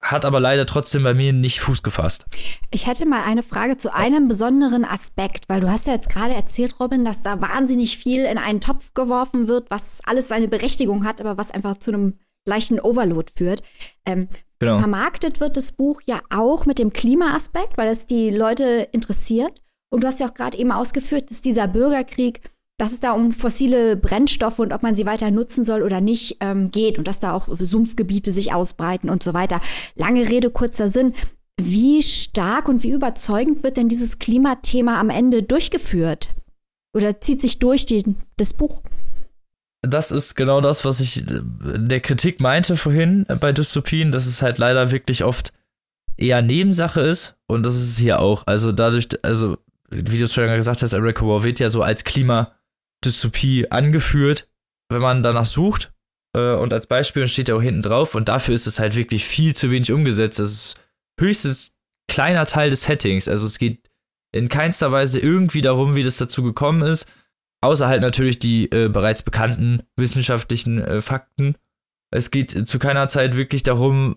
[0.00, 2.26] hat aber leider trotzdem bei mir nicht Fuß gefasst.
[2.70, 6.34] Ich hätte mal eine Frage zu einem besonderen Aspekt, weil du hast ja jetzt gerade
[6.34, 11.04] erzählt, Robin, dass da wahnsinnig viel in einen Topf geworfen wird, was alles seine Berechtigung
[11.04, 13.62] hat, aber was einfach zu einem leichten Overload führt.
[14.06, 14.78] Ähm, genau.
[14.78, 19.62] Vermarktet wird das Buch ja auch mit dem Klimaaspekt, weil es die Leute interessiert.
[19.90, 22.40] Und du hast ja auch gerade eben ausgeführt, dass dieser Bürgerkrieg
[22.78, 26.36] dass es da um fossile Brennstoffe und ob man sie weiter nutzen soll oder nicht
[26.40, 29.60] ähm, geht und dass da auch Sumpfgebiete sich ausbreiten und so weiter.
[29.96, 31.12] Lange Rede, kurzer Sinn.
[31.60, 36.28] Wie stark und wie überzeugend wird denn dieses Klimathema am Ende durchgeführt?
[36.96, 38.80] Oder zieht sich durch die, das Buch?
[39.82, 44.58] Das ist genau das, was ich der Kritik meinte vorhin bei Dystopien, dass es halt
[44.58, 45.52] leider wirklich oft
[46.16, 48.44] eher Nebensache ist und das ist es hier auch.
[48.46, 49.56] Also dadurch, also
[49.90, 52.57] wie du es schon gesagt hast, Eric War wird ja so als Klima
[53.04, 54.48] Dystopie angeführt,
[54.90, 55.92] wenn man danach sucht.
[56.36, 58.14] Äh, und als Beispiel steht er auch hinten drauf.
[58.14, 60.38] Und dafür ist es halt wirklich viel zu wenig umgesetzt.
[60.38, 60.80] Das ist
[61.18, 61.76] höchstens
[62.08, 63.28] kleiner Teil des Settings.
[63.28, 63.90] Also es geht
[64.32, 67.06] in keinster Weise irgendwie darum, wie das dazu gekommen ist.
[67.60, 71.56] Außer halt natürlich die äh, bereits bekannten wissenschaftlichen äh, Fakten.
[72.10, 74.14] Es geht zu keiner Zeit wirklich darum,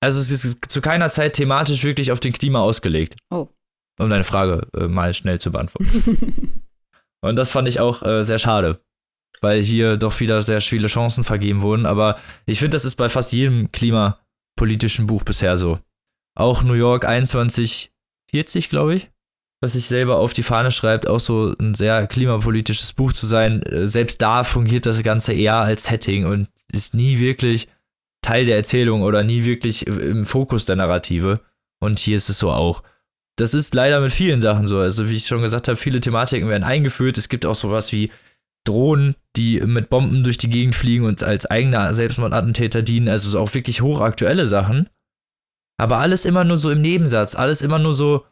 [0.00, 3.16] also es ist zu keiner Zeit thematisch wirklich auf den Klima ausgelegt.
[3.30, 3.48] Oh.
[3.98, 6.62] Um deine Frage äh, mal schnell zu beantworten.
[7.22, 8.80] Und das fand ich auch äh, sehr schade,
[9.40, 11.86] weil hier doch wieder sehr viele Chancen vergeben wurden.
[11.86, 15.78] Aber ich finde, das ist bei fast jedem klimapolitischen Buch bisher so.
[16.36, 19.10] Auch New York 2140, glaube ich,
[19.60, 23.62] was sich selber auf die Fahne schreibt, auch so ein sehr klimapolitisches Buch zu sein.
[23.62, 27.68] Äh, selbst da fungiert das Ganze eher als Setting und ist nie wirklich
[28.22, 31.40] Teil der Erzählung oder nie wirklich im Fokus der Narrative.
[31.80, 32.82] Und hier ist es so auch
[33.40, 34.78] das ist leider mit vielen Sachen so.
[34.78, 37.16] Also, wie ich schon gesagt habe, viele Thematiken werden eingeführt.
[37.16, 38.10] Es gibt auch sowas wie
[38.64, 43.08] Drohnen, die mit Bomben durch die Gegend fliegen und als eigener Selbstmordattentäter dienen.
[43.08, 44.90] Also auch wirklich hochaktuelle Sachen.
[45.78, 47.34] Aber alles immer nur so im Nebensatz.
[47.34, 48.26] Alles immer nur so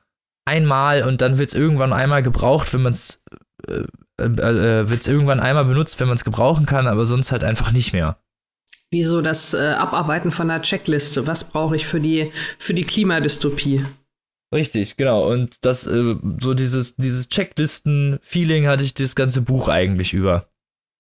[0.45, 3.23] einmal und dann wird es irgendwann einmal gebraucht, wenn man es.
[3.67, 3.85] Äh,
[4.21, 7.45] äh, äh wird es irgendwann einmal benutzt, wenn man es gebrauchen kann, aber sonst halt
[7.45, 8.19] einfach nicht mehr.
[8.91, 11.27] Wie so das äh, Abarbeiten von einer Checkliste.
[11.27, 13.87] Was brauche ich für die, für die Klimadystopie?
[14.53, 15.31] Richtig, genau.
[15.31, 20.49] Und das, äh, so dieses, dieses Checklisten-Feeling hatte ich das ganze Buch eigentlich über.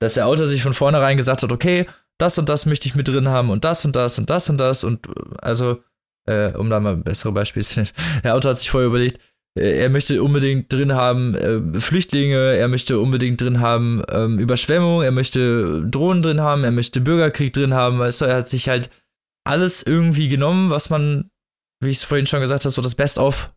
[0.00, 1.86] Dass der Autor sich von vornherein gesagt hat, okay,
[2.18, 4.58] das und das möchte ich mit drin haben und das und das und das und
[4.58, 5.82] das und äh, also,
[6.26, 7.92] äh, um da mal bessere Beispiele zu nennen.
[8.24, 9.18] Der Autor hat sich vorher überlegt,
[9.58, 15.12] äh, er möchte unbedingt drin haben Flüchtlinge, er möchte unbedingt drin haben ähm, Überschwemmung, er
[15.12, 18.90] möchte Drohnen drin haben, er möchte Bürgerkrieg drin haben, weißt du, er hat sich halt
[19.44, 21.30] alles irgendwie genommen, was man,
[21.80, 23.52] wie ich es vorhin schon gesagt habe, so das Best-of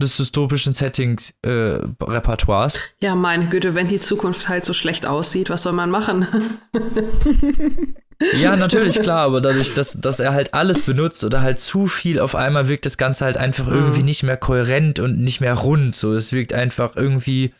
[0.00, 2.80] des dystopischen Settings äh, Repertoires.
[3.00, 6.26] Ja, meine Güte, wenn die Zukunft halt so schlecht aussieht, was soll man machen?
[8.40, 12.18] ja, natürlich, klar, aber dadurch, dass, dass er halt alles benutzt oder halt zu viel
[12.18, 13.74] auf einmal wirkt das Ganze halt einfach mhm.
[13.74, 15.94] irgendwie nicht mehr kohärent und nicht mehr rund.
[15.94, 17.52] So, es wirkt einfach irgendwie.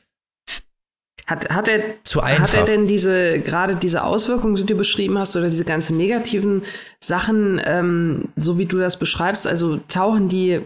[1.26, 2.44] Hat, hat, er, zu einfach.
[2.44, 6.62] hat er denn diese, gerade diese Auswirkungen, die du beschrieben hast, oder diese ganzen negativen
[6.98, 10.61] Sachen, ähm, so wie du das beschreibst, also tauchen die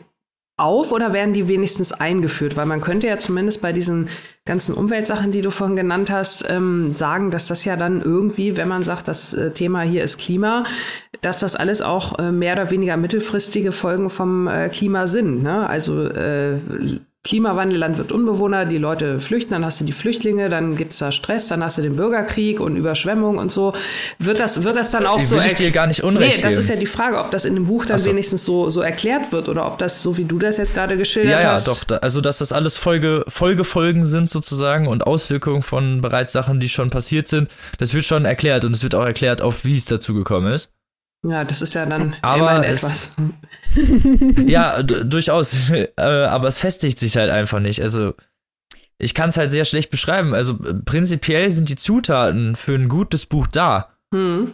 [0.57, 2.57] auf oder werden die wenigstens eingeführt?
[2.57, 4.09] Weil man könnte ja zumindest bei diesen
[4.45, 8.69] ganzen Umweltsachen, die du vorhin genannt hast, ähm, sagen, dass das ja dann irgendwie, wenn
[8.69, 10.64] man sagt, das äh, Thema hier ist Klima,
[11.23, 15.43] dass das alles auch äh, mehr oder weniger mittelfristige Folgen vom äh, Klima sind.
[15.43, 15.69] Ne?
[15.69, 16.59] Also äh,
[17.25, 20.99] Klimawandel, Land wird unbewohner, die Leute flüchten, dann hast du die Flüchtlinge, dann gibt es
[20.99, 23.73] da Stress, dann hast du den Bürgerkrieg und Überschwemmung und so.
[24.19, 25.37] Wird das, wird das dann auch ich so.
[25.37, 27.55] Will ich dir gar nicht unrecht Nee, das ist ja die Frage, ob das in
[27.55, 28.11] dem Buch dann so.
[28.11, 31.43] wenigstens so, so erklärt wird oder ob das, so wie du das jetzt gerade geschildert
[31.43, 31.67] ja, hast.
[31.67, 32.03] Ja, doch.
[32.03, 36.91] Also, dass das alles Folge, Folgefolgen sind sozusagen und Auswirkungen von bereits Sachen, die schon
[36.91, 40.13] passiert sind, das wird schon erklärt und es wird auch erklärt, auf wie es dazu
[40.13, 40.75] gekommen ist.
[41.25, 43.11] Ja, das ist ja dann aber etwas.
[44.47, 45.71] ja, durchaus.
[45.71, 47.81] äh, aber es festigt sich halt einfach nicht.
[47.81, 48.15] Also,
[48.99, 50.35] ich kann es halt sehr schlecht beschreiben.
[50.35, 53.97] Also, prinzipiell sind die Zutaten für ein gutes Buch da.
[54.15, 54.53] Hm.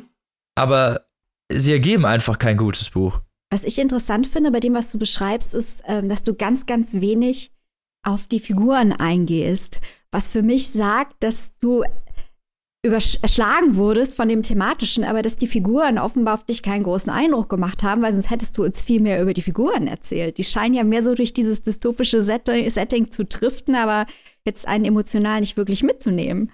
[0.55, 1.07] Aber
[1.53, 3.21] sie ergeben einfach kein gutes Buch.
[3.53, 6.95] Was ich interessant finde bei dem, was du beschreibst, ist, ähm, dass du ganz, ganz
[6.95, 7.51] wenig
[8.07, 9.81] auf die Figuren eingehst.
[10.13, 11.83] Was für mich sagt, dass du
[12.83, 17.51] überschlagen wurdest von dem thematischen, aber dass die Figuren offenbar auf dich keinen großen Eindruck
[17.51, 20.38] gemacht haben, weil sonst hättest du uns viel mehr über die Figuren erzählt.
[20.38, 24.07] Die scheinen ja mehr so durch dieses dystopische Setting zu driften, aber
[24.47, 26.53] jetzt einen emotional nicht wirklich mitzunehmen.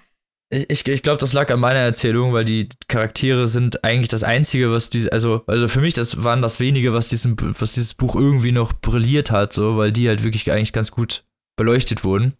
[0.49, 4.71] Ich, ich glaube, das lag an meiner Erzählung, weil die Charaktere sind eigentlich das Einzige,
[4.71, 8.15] was die, also, also für mich, das waren das wenige, was, diesen, was dieses Buch
[8.15, 11.25] irgendwie noch brilliert hat, so, weil die halt wirklich eigentlich ganz gut
[11.57, 12.37] beleuchtet wurden.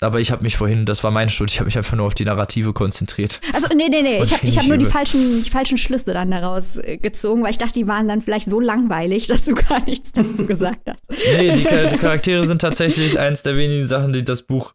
[0.00, 2.14] Aber ich habe mich vorhin, das war meine Schuld, ich habe mich einfach nur auf
[2.14, 3.40] die Narrative konzentriert.
[3.54, 6.76] Also, nee, nee, nee, ich habe hab nur die falschen, die falschen Schlüsse dann daraus
[6.76, 10.12] äh, gezogen, weil ich dachte, die waren dann vielleicht so langweilig, dass du gar nichts
[10.12, 11.10] dazu gesagt hast.
[11.10, 14.74] Nee, die, die Charaktere sind tatsächlich eins der wenigen Sachen, die das Buch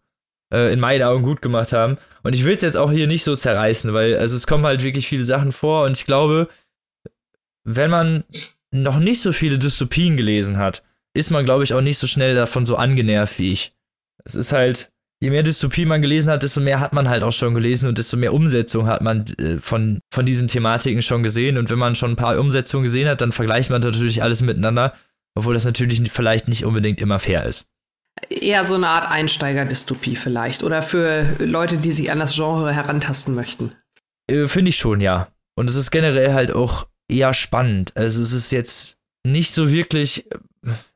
[0.52, 1.98] äh, in meinen Augen gut gemacht haben.
[2.24, 4.82] Und ich will es jetzt auch hier nicht so zerreißen, weil also es kommen halt
[4.84, 6.50] wirklich viele Sachen vor und ich glaube,
[7.64, 8.24] wenn man
[8.72, 12.34] noch nicht so viele Dystopien gelesen hat, ist man, glaube ich, auch nicht so schnell
[12.36, 13.74] davon so angenervt wie ich.
[14.24, 17.32] Es ist halt, je mehr Dystopie man gelesen hat, desto mehr hat man halt auch
[17.32, 21.58] schon gelesen und desto mehr Umsetzung hat man äh, von, von diesen Thematiken schon gesehen.
[21.58, 24.94] Und wenn man schon ein paar Umsetzungen gesehen hat, dann vergleicht man natürlich alles miteinander,
[25.36, 27.66] obwohl das natürlich vielleicht nicht unbedingt immer fair ist.
[28.30, 33.36] Eher so eine Art Einsteiger-Dystopie vielleicht oder für Leute, die sich an das Genre herantasten
[33.36, 33.72] möchten.
[34.28, 35.28] Äh, Finde ich schon, ja.
[35.56, 37.96] Und es ist generell halt auch eher spannend.
[37.96, 40.28] Also es ist jetzt nicht so wirklich,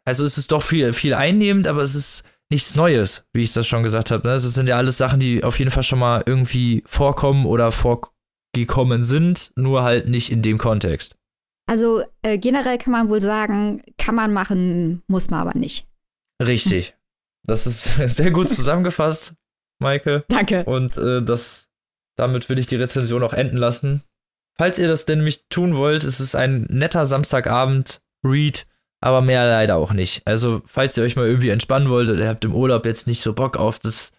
[0.03, 2.23] also es ist doch viel, viel einnehmend, aber es ist
[2.55, 4.25] nichts Neues, wie ich das schon gesagt habe.
[4.25, 4.33] Ne?
[4.33, 9.03] Das sind ja alles Sachen, die auf jeden Fall schon mal irgendwie vorkommen oder vorgekommen
[9.03, 11.17] sind, nur halt nicht in dem Kontext.
[11.67, 15.87] Also äh, generell kann man wohl sagen, kann man machen, muss man aber nicht.
[16.41, 16.95] Richtig.
[17.47, 17.83] Das ist
[18.15, 19.35] sehr gut zusammengefasst,
[19.77, 20.25] Maike.
[20.29, 20.63] Danke.
[20.63, 21.69] Und äh, das,
[22.17, 24.01] damit will ich die Rezension auch enden lassen.
[24.57, 28.65] Falls ihr das denn nämlich tun wollt, es ist ein netter Samstagabend-Read
[29.01, 30.21] aber mehr leider auch nicht.
[30.25, 33.21] Also, falls ihr euch mal irgendwie entspannen wollt oder ihr habt im Urlaub jetzt nicht
[33.21, 34.11] so Bock auf das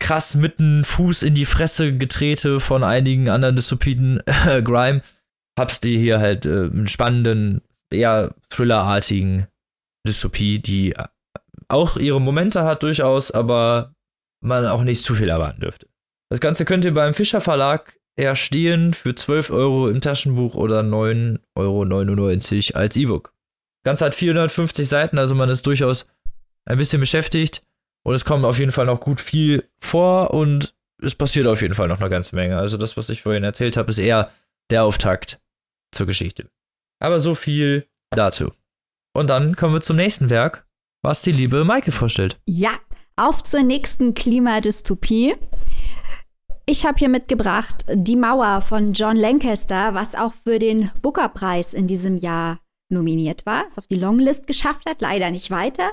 [0.00, 5.02] krass mitten Fuß in die Fresse getrete von einigen anderen Dystopiden äh, Grime,
[5.58, 9.46] habt ihr hier halt äh, einen spannenden, eher thrillerartigen
[10.06, 10.94] Dystopie, die
[11.68, 13.94] auch ihre Momente hat durchaus, aber
[14.40, 15.88] man auch nicht zu viel erwarten dürfte.
[16.30, 22.74] Das Ganze könnt ihr beim Fischer Verlag erstehen für 12 Euro im Taschenbuch oder 9,99
[22.74, 23.32] Euro als E-Book.
[23.88, 26.06] Ganz hat 450 Seiten, also man ist durchaus
[26.66, 27.62] ein bisschen beschäftigt
[28.02, 31.72] und es kommt auf jeden Fall noch gut viel vor und es passiert auf jeden
[31.72, 32.58] Fall noch eine ganze Menge.
[32.58, 34.30] Also das, was ich vorhin erzählt habe, ist eher
[34.68, 35.40] der Auftakt
[35.90, 36.50] zur Geschichte.
[37.00, 38.52] Aber so viel dazu.
[39.14, 40.66] Und dann kommen wir zum nächsten Werk,
[41.00, 42.38] was die liebe Maike vorstellt.
[42.44, 42.72] Ja,
[43.16, 45.34] auf zur nächsten Klimadystopie.
[46.66, 51.86] Ich habe hier mitgebracht Die Mauer von John Lancaster, was auch für den Booker-Preis in
[51.86, 52.58] diesem Jahr
[52.90, 55.92] nominiert war, es auf die Longlist geschafft hat, leider nicht weiter.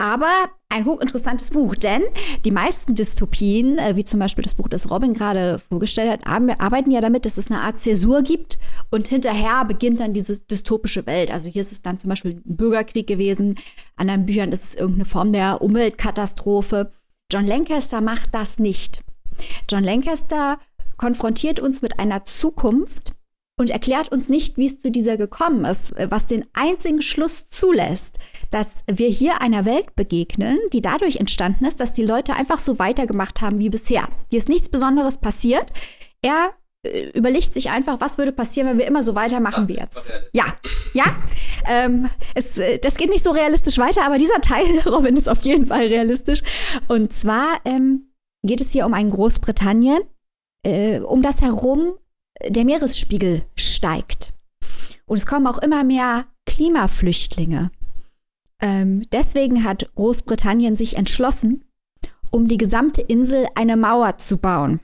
[0.00, 0.30] aber
[0.68, 2.02] ein hochinteressantes Buch, denn
[2.44, 6.90] die meisten Dystopien, äh, wie zum Beispiel das Buch, das Robin gerade vorgestellt hat, arbeiten
[6.90, 8.58] ja damit, dass es eine Art Zäsur gibt
[8.90, 11.30] und hinterher beginnt dann diese dystopische Welt.
[11.32, 13.58] Also hier ist es dann zum Beispiel ein Bürgerkrieg gewesen,
[13.96, 16.92] anderen Büchern ist es irgendeine Form der Umweltkatastrophe.
[17.32, 19.00] John Lancaster macht das nicht.
[19.68, 20.58] John Lancaster
[20.96, 23.12] konfrontiert uns mit einer Zukunft,
[23.58, 28.18] und erklärt uns nicht, wie es zu dieser gekommen ist, was den einzigen Schluss zulässt,
[28.50, 32.78] dass wir hier einer Welt begegnen, die dadurch entstanden ist, dass die Leute einfach so
[32.78, 34.08] weitergemacht haben wie bisher.
[34.30, 35.72] Hier ist nichts Besonderes passiert.
[36.22, 36.50] Er
[36.84, 40.12] äh, überlegt sich einfach, was würde passieren, wenn wir immer so weitermachen wie jetzt.
[40.32, 40.44] Ja,
[40.94, 41.16] ja.
[41.66, 45.42] Ähm, es, äh, das geht nicht so realistisch weiter, aber dieser Teil, Robin, ist auf
[45.42, 46.42] jeden Fall realistisch.
[46.86, 48.12] Und zwar ähm,
[48.44, 50.00] geht es hier um ein Großbritannien,
[50.62, 51.94] äh, um das herum
[52.46, 54.32] der Meeresspiegel steigt.
[55.06, 57.70] Und es kommen auch immer mehr Klimaflüchtlinge.
[58.60, 61.64] Ähm, deswegen hat Großbritannien sich entschlossen,
[62.30, 64.80] um die gesamte Insel eine Mauer zu bauen.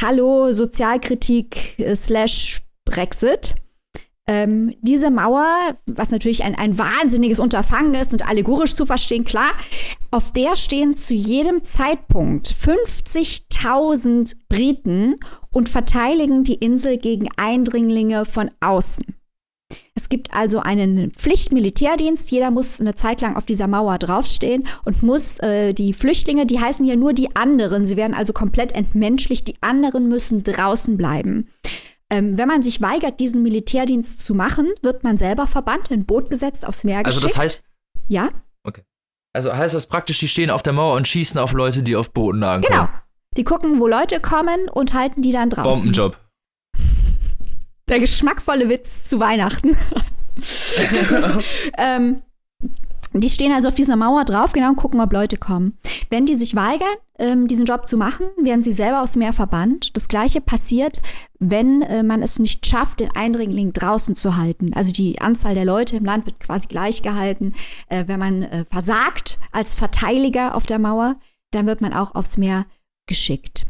[0.00, 3.54] Hallo Sozialkritik äh, slash Brexit.
[4.28, 9.52] Ähm, diese Mauer, was natürlich ein, ein wahnsinniges Unterfangen ist und allegorisch zu verstehen, klar,
[10.10, 15.16] auf der stehen zu jedem Zeitpunkt 50.000 Briten
[15.58, 19.04] und verteidigen die Insel gegen Eindringlinge von außen.
[19.96, 22.30] Es gibt also einen Pflichtmilitärdienst.
[22.30, 26.60] Jeder muss eine Zeit lang auf dieser Mauer draufstehen und muss äh, die Flüchtlinge, die
[26.60, 27.84] heißen hier nur die anderen.
[27.84, 29.48] Sie werden also komplett entmenschlicht.
[29.48, 31.48] Die anderen müssen draußen bleiben.
[32.08, 36.06] Ähm, wenn man sich weigert, diesen Militärdienst zu machen, wird man selber verbannt, in ein
[36.06, 37.24] Boot gesetzt, aufs Meer geschickt.
[37.24, 37.62] Also das heißt.
[38.06, 38.28] Ja.
[38.62, 38.84] Okay.
[39.32, 42.12] Also heißt das praktisch, die stehen auf der Mauer und schießen auf Leute, die auf
[42.12, 42.86] Booten ankommen.
[42.86, 42.88] Genau.
[43.38, 45.82] Die gucken, wo Leute kommen und halten die dann draußen.
[45.82, 46.18] Bombenjob.
[47.88, 49.76] Der geschmackvolle Witz zu Weihnachten.
[51.78, 52.22] ähm,
[53.12, 55.78] die stehen also auf dieser Mauer drauf, genau, und gucken, ob Leute kommen.
[56.10, 59.32] Wenn die sich weigern, ähm, diesen Job zu machen, werden sie selber aus dem Meer
[59.32, 59.96] verbannt.
[59.96, 61.00] Das Gleiche passiert,
[61.38, 64.72] wenn äh, man es nicht schafft, den Eindringling draußen zu halten.
[64.74, 67.54] Also die Anzahl der Leute im Land wird quasi gleich gehalten.
[67.88, 71.16] Äh, wenn man äh, versagt als Verteidiger auf der Mauer,
[71.52, 72.66] dann wird man auch aufs Meer
[73.08, 73.66] geschickt.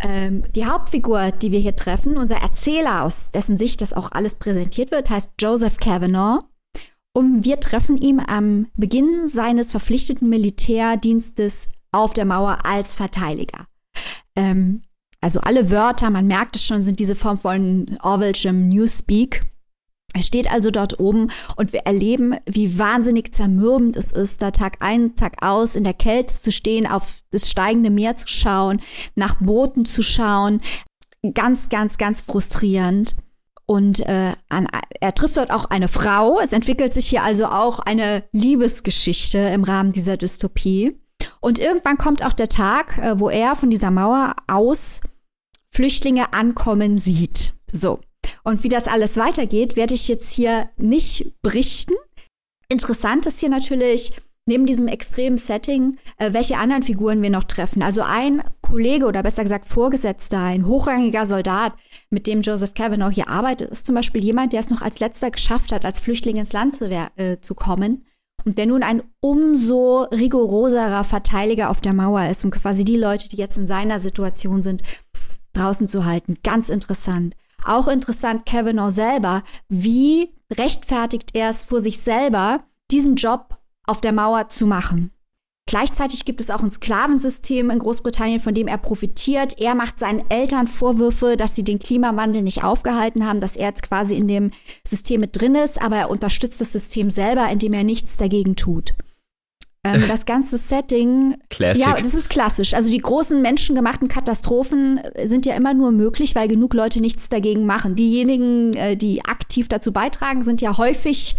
[0.00, 4.36] Ähm, die Hauptfigur, die wir hier treffen, unser Erzähler, aus dessen Sicht das auch alles
[4.36, 6.44] präsentiert wird, heißt Joseph Kavanaugh.
[7.12, 13.66] Und wir treffen ihn am Beginn seines verpflichteten Militärdienstes auf der Mauer als Verteidiger.
[14.36, 14.82] Ähm,
[15.20, 19.50] also alle Wörter, man merkt es schon, sind diese Form von Orwellschem Newspeak.
[20.14, 24.78] Er steht also dort oben und wir erleben, wie wahnsinnig zermürbend es ist, da Tag
[24.80, 28.80] ein, Tag aus in der Kälte zu stehen, auf das steigende Meer zu schauen,
[29.14, 30.60] nach Booten zu schauen.
[31.34, 33.16] Ganz, ganz, ganz frustrierend.
[33.66, 34.66] Und äh, an,
[34.98, 36.40] er trifft dort auch eine Frau.
[36.40, 40.98] Es entwickelt sich hier also auch eine Liebesgeschichte im Rahmen dieser Dystopie.
[41.40, 45.02] Und irgendwann kommt auch der Tag, äh, wo er von dieser Mauer aus
[45.70, 47.52] Flüchtlinge ankommen sieht.
[47.70, 48.00] So.
[48.48, 51.92] Und wie das alles weitergeht, werde ich jetzt hier nicht berichten.
[52.70, 54.12] Interessant ist hier natürlich,
[54.46, 57.82] neben diesem extremen Setting, äh, welche anderen Figuren wir noch treffen.
[57.82, 61.74] Also ein Kollege oder besser gesagt Vorgesetzter, ein hochrangiger Soldat,
[62.08, 65.30] mit dem Joseph Kavanaugh hier arbeitet, ist zum Beispiel jemand, der es noch als letzter
[65.30, 68.06] geschafft hat, als Flüchtling ins Land zu, äh, zu kommen
[68.46, 73.28] und der nun ein umso rigoroserer Verteidiger auf der Mauer ist, um quasi die Leute,
[73.28, 74.82] die jetzt in seiner Situation sind,
[75.52, 76.38] draußen zu halten.
[76.42, 77.36] Ganz interessant.
[77.64, 84.12] Auch interessant Kavanaugh selber, wie rechtfertigt er es vor sich selber, diesen Job auf der
[84.12, 85.10] Mauer zu machen.
[85.68, 89.60] Gleichzeitig gibt es auch ein Sklavensystem in Großbritannien, von dem er profitiert.
[89.60, 93.82] Er macht seinen Eltern Vorwürfe, dass sie den Klimawandel nicht aufgehalten haben, dass er jetzt
[93.82, 94.52] quasi in dem
[94.82, 98.94] System mit drin ist, aber er unterstützt das System selber, indem er nichts dagegen tut.
[99.84, 101.36] Ähm, das ganze Setting.
[101.50, 101.86] Classic.
[101.86, 102.74] Ja, das ist klassisch.
[102.74, 107.64] Also die großen menschengemachten Katastrophen sind ja immer nur möglich, weil genug Leute nichts dagegen
[107.64, 107.94] machen.
[107.94, 111.36] Diejenigen, äh, die aktiv dazu beitragen, sind ja häufig,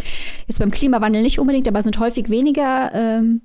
[0.48, 3.42] jetzt beim Klimawandel nicht unbedingt, aber sind häufig weniger ähm,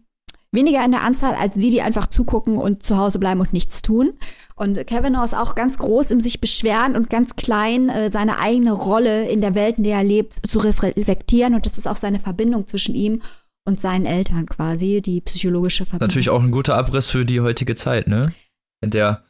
[0.55, 3.83] weniger in der Anzahl als die, die einfach zugucken und zu Hause bleiben und nichts
[3.83, 4.13] tun.
[4.55, 8.73] Und Kavanaugh ist auch ganz groß im sich beschweren und ganz klein äh, seine eigene
[8.73, 11.55] Rolle in der Welt, in der er lebt, zu reflektieren.
[11.55, 13.23] Und das ist auch seine Verbindung zwischen ihm und
[13.81, 16.09] seinen Eltern quasi, die psychologische Verbindung.
[16.09, 18.33] Natürlich auch ein guter Abriss für die heutige Zeit, ne?
[18.81, 19.25] In der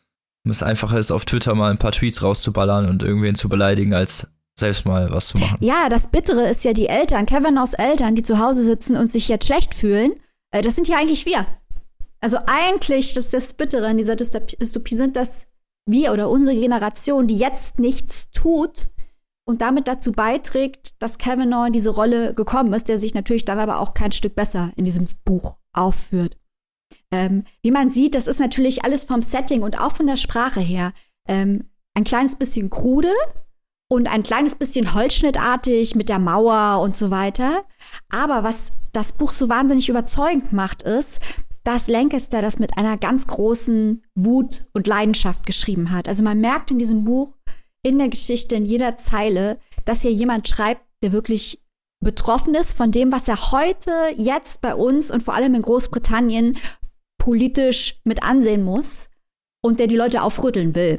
[0.47, 4.29] es einfacher ist, auf Twitter mal ein paar Tweets rauszuballern und irgendwen zu beleidigen, als
[4.59, 5.59] selbst mal was zu machen.
[5.61, 9.29] Ja, das Bittere ist ja die Eltern, Kavanaughs Eltern, die zu Hause sitzen und sich
[9.29, 10.13] jetzt schlecht fühlen
[10.55, 11.47] äh, das sind ja eigentlich wir.
[12.21, 15.47] Also eigentlich, das ist das Bittere in dieser Dystopie, sind das
[15.87, 18.89] wir oder unsere Generation, die jetzt nichts tut,
[19.47, 23.59] und damit dazu beiträgt, dass Kavanaugh in diese Rolle gekommen ist, der sich natürlich dann
[23.59, 26.37] aber auch kein Stück besser in diesem Buch aufführt.
[27.11, 30.61] Ähm, wie man sieht, das ist natürlich alles vom Setting und auch von der Sprache
[30.61, 30.93] her
[31.29, 33.13] ähm, ein kleines bisschen krude
[33.91, 37.65] und ein kleines bisschen holzschnittartig mit der Mauer und so weiter.
[38.11, 41.21] Aber was das Buch so wahnsinnig überzeugend macht, ist,
[41.65, 46.09] dass Lancaster das mit einer ganz großen Wut und Leidenschaft geschrieben hat.
[46.09, 47.35] Also man merkt in diesem Buch,
[47.85, 51.61] in der Geschichte, in jeder Zeile, dass hier jemand schreibt, der wirklich
[52.01, 56.57] betroffen ist von dem, was er heute, jetzt bei uns und vor allem in Großbritannien
[57.19, 59.09] politisch mit ansehen muss
[59.63, 60.99] und der die Leute aufrütteln will.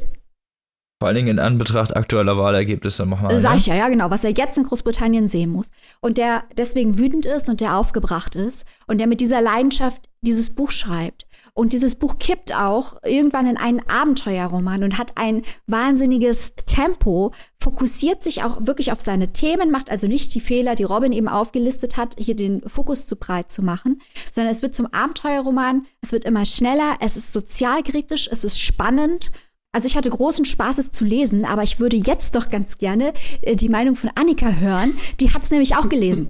[1.02, 3.34] Vor allen Dingen in Anbetracht aktueller Wahlergebnisse nochmal.
[3.34, 3.42] Ne?
[3.42, 5.70] Sag ich ja, ja, genau, was er jetzt in Großbritannien sehen muss.
[6.00, 10.56] Und der deswegen wütend ist und der aufgebracht ist und der mit dieser Leidenschaft dieses
[10.56, 11.28] Buch schreibt.
[11.58, 17.32] Und dieses Buch kippt auch irgendwann in einen Abenteuerroman und hat ein wahnsinniges Tempo,
[17.62, 21.30] fokussiert sich auch wirklich auf seine Themen, macht also nicht die Fehler, die Robin eben
[21.30, 24.02] aufgelistet hat, hier den Fokus zu breit zu machen,
[24.32, 29.32] sondern es wird zum Abenteuerroman, es wird immer schneller, es ist sozialkritisch, es ist spannend
[29.76, 33.14] also ich hatte großen Spaß, es zu lesen, aber ich würde jetzt doch ganz gerne
[33.42, 34.94] äh, die Meinung von Annika hören.
[35.20, 36.30] Die hat es nämlich auch gelesen.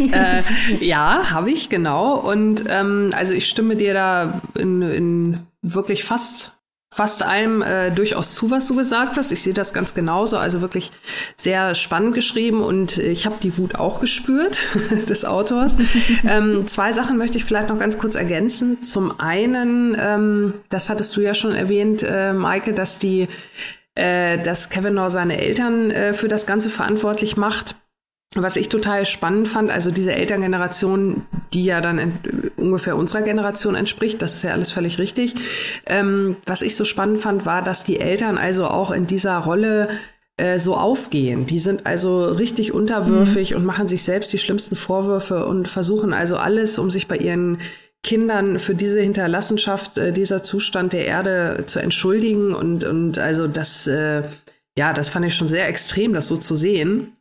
[0.12, 0.42] äh,
[0.78, 2.14] ja, habe ich, genau.
[2.14, 6.52] Und ähm, also ich stimme dir da in, in wirklich fast
[6.90, 9.30] fast allem äh, durchaus zu, was du gesagt hast.
[9.30, 10.38] Ich sehe das ganz genauso.
[10.38, 10.90] Also wirklich
[11.36, 14.62] sehr spannend geschrieben und ich habe die Wut auch gespürt
[15.08, 15.76] des Autors.
[16.26, 18.82] ähm, zwei Sachen möchte ich vielleicht noch ganz kurz ergänzen.
[18.82, 23.28] Zum einen, ähm, das hattest du ja schon erwähnt, äh, Maike, dass die
[23.94, 27.74] äh, dass Kavanaugh seine Eltern äh, für das Ganze verantwortlich macht.
[28.34, 32.20] Was ich total spannend fand, also diese Elterngeneration, die ja dann
[32.56, 35.34] ungefähr unserer Generation entspricht, das ist ja alles völlig richtig.
[35.86, 39.88] Ähm, was ich so spannend fand, war, dass die Eltern also auch in dieser Rolle
[40.36, 41.46] äh, so aufgehen.
[41.46, 43.56] Die sind also richtig unterwürfig mhm.
[43.56, 47.58] und machen sich selbst die schlimmsten Vorwürfe und versuchen also alles, um sich bei ihren
[48.04, 52.54] Kindern für diese Hinterlassenschaft, äh, dieser Zustand der Erde zu entschuldigen.
[52.54, 54.22] Und, und also das, äh,
[54.76, 57.16] ja, das fand ich schon sehr extrem, das so zu sehen.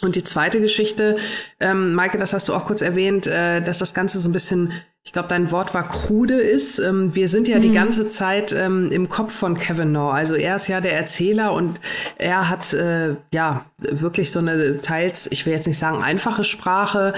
[0.00, 1.16] Und die zweite Geschichte,
[1.60, 4.72] ähm, Maike, das hast du auch kurz erwähnt, äh, dass das Ganze so ein bisschen
[5.08, 6.78] ich glaube, dein Wort war krude ist.
[6.78, 7.62] Ähm, wir sind ja mhm.
[7.62, 10.10] die ganze Zeit ähm, im Kopf von Kevin Naw.
[10.10, 11.80] Also er ist ja der Erzähler und
[12.18, 17.14] er hat äh, ja wirklich so eine teils, ich will jetzt nicht sagen einfache Sprache,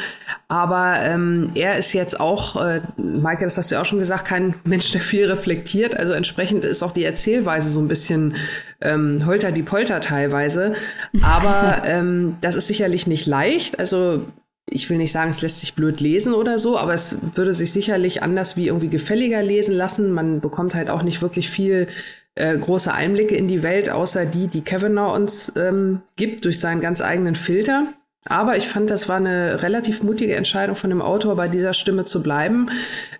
[0.46, 4.24] aber ähm, er ist jetzt auch, äh, Michael, das hast du ja auch schon gesagt,
[4.24, 5.96] kein Mensch, der viel reflektiert.
[5.96, 8.36] Also entsprechend ist auch die Erzählweise so ein bisschen
[8.80, 10.74] ähm, holter die Polter teilweise.
[11.22, 13.80] Aber ähm, das ist sicherlich nicht leicht.
[13.80, 14.26] Also
[14.70, 17.72] ich will nicht sagen, es lässt sich blöd lesen oder so, aber es würde sich
[17.72, 20.12] sicherlich anders wie irgendwie gefälliger lesen lassen.
[20.12, 21.88] Man bekommt halt auch nicht wirklich viel
[22.36, 26.80] äh, große Einblicke in die Welt, außer die, die Kavanaugh uns ähm, gibt durch seinen
[26.80, 27.92] ganz eigenen Filter.
[28.24, 32.04] Aber ich fand, das war eine relativ mutige Entscheidung von dem Autor, bei dieser Stimme
[32.04, 32.70] zu bleiben.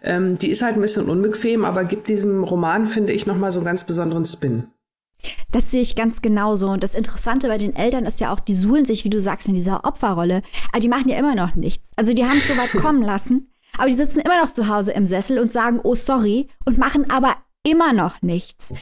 [0.02, 3.60] Ähm, die ist halt ein bisschen unbequem, aber gibt diesem Roman, finde ich, nochmal so
[3.60, 4.64] einen ganz besonderen Spin.
[5.52, 6.68] Das sehe ich ganz genauso.
[6.68, 9.48] Und das Interessante bei den Eltern ist ja auch, die suhlen sich, wie du sagst,
[9.48, 10.42] in dieser Opferrolle.
[10.70, 11.90] Aber die machen ja immer noch nichts.
[11.96, 14.92] Also die haben es so weit kommen lassen, aber die sitzen immer noch zu Hause
[14.92, 18.72] im Sessel und sagen, oh sorry, und machen aber immer noch nichts.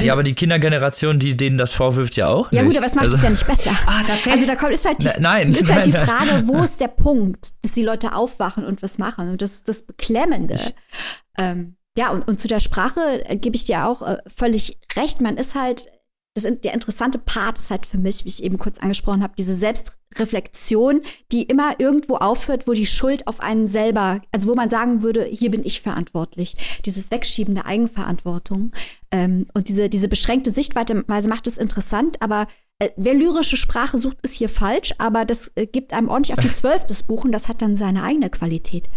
[0.00, 2.50] ja, aber die Kindergeneration, die denen das vorwirft, ja auch.
[2.50, 3.70] Ja, gut, aber es macht also, es ja nicht besser.
[3.86, 6.80] Ah, da also da kommt, ist halt die, nein, ist halt die Frage, wo ist
[6.80, 9.28] der Punkt, dass die Leute aufwachen und was machen?
[9.28, 10.58] Und das ist das Beklemmende.
[11.36, 15.20] Ähm, ja, und, und zu der Sprache äh, gebe ich dir auch äh, völlig recht.
[15.20, 15.88] Man ist halt,
[16.34, 19.54] das, der interessante Part ist halt für mich, wie ich eben kurz angesprochen habe, diese
[19.54, 25.02] Selbstreflexion, die immer irgendwo aufhört, wo die Schuld auf einen selber, also wo man sagen
[25.02, 26.54] würde, hier bin ich verantwortlich.
[26.86, 28.72] Dieses Wegschieben der Eigenverantwortung
[29.10, 32.46] ähm, und diese, diese beschränkte Sichtweise macht es interessant, aber
[32.78, 36.42] äh, wer lyrische Sprache sucht, ist hier falsch, aber das äh, gibt einem ordentlich auf
[36.42, 38.88] die Zwölf des Buch und das hat dann seine eigene Qualität.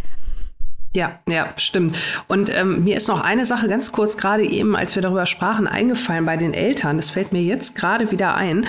[0.96, 2.00] Ja, ja, stimmt.
[2.30, 5.68] Und ähm, mir ist noch eine Sache ganz kurz gerade eben, als wir darüber sprachen,
[5.68, 6.96] eingefallen bei den Eltern.
[6.96, 8.66] Das fällt mir jetzt gerade wieder ein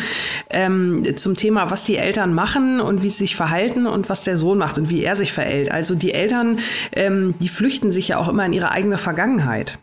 [0.50, 4.36] ähm, zum Thema, was die Eltern machen und wie sie sich verhalten und was der
[4.36, 5.70] Sohn macht und wie er sich verhält.
[5.70, 6.58] Also die Eltern,
[6.90, 9.78] ähm, die flüchten sich ja auch immer in ihre eigene Vergangenheit.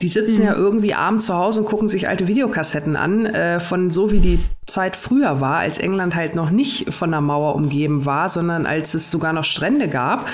[0.00, 0.46] Die sitzen mhm.
[0.46, 4.20] ja irgendwie abends zu Hause und gucken sich alte Videokassetten an, äh, von so wie
[4.20, 8.64] die Zeit früher war, als England halt noch nicht von der Mauer umgeben war, sondern
[8.64, 10.28] als es sogar noch Strände gab.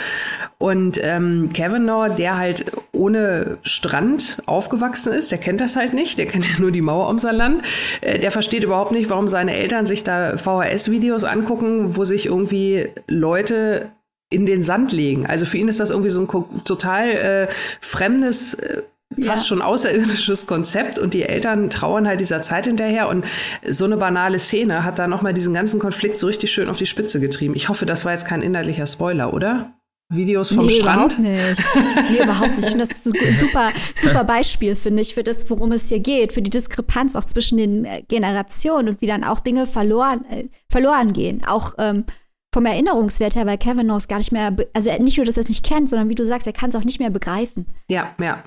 [0.58, 6.26] Und ähm, Kavanaugh, der halt ohne Strand aufgewachsen ist, der kennt das halt nicht, der
[6.26, 7.62] kennt ja nur die Mauer um sein Land,
[8.02, 12.88] äh, der versteht überhaupt nicht, warum seine Eltern sich da VHS-Videos angucken, wo sich irgendwie
[13.08, 13.90] Leute
[14.30, 15.26] in den Sand legen.
[15.26, 17.48] Also für ihn ist das irgendwie so ein total äh,
[17.80, 18.82] fremdes äh,
[19.22, 23.24] fast schon außerirdisches Konzept und die Eltern trauern halt dieser Zeit hinterher und
[23.68, 26.86] so eine banale Szene hat da nochmal diesen ganzen Konflikt so richtig schön auf die
[26.86, 27.54] Spitze getrieben.
[27.54, 29.74] Ich hoffe, das war jetzt kein inhaltlicher Spoiler, oder?
[30.10, 31.14] Videos vom nee, Strand?
[31.14, 32.10] Überhaupt nicht.
[32.10, 32.64] Nee, überhaupt nicht.
[32.64, 36.32] Ich finde das ein super, super Beispiel, finde ich, für das, worum es hier geht,
[36.32, 40.44] für die Diskrepanz auch zwischen den äh, Generationen und wie dann auch Dinge verloren, äh,
[40.68, 41.42] verloren gehen.
[41.46, 42.04] Auch ähm,
[42.52, 45.48] vom Erinnerungswert her, weil Kevin Knows gar nicht mehr, also nicht nur, dass er es
[45.48, 47.66] nicht kennt, sondern wie du sagst, er kann es auch nicht mehr begreifen.
[47.88, 48.44] Ja, ja.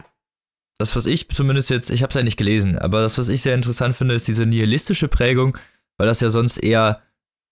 [0.80, 3.42] Das, was ich zumindest jetzt, ich habe es ja nicht gelesen, aber das, was ich
[3.42, 5.58] sehr interessant finde, ist diese nihilistische Prägung,
[5.98, 7.02] weil das ja sonst eher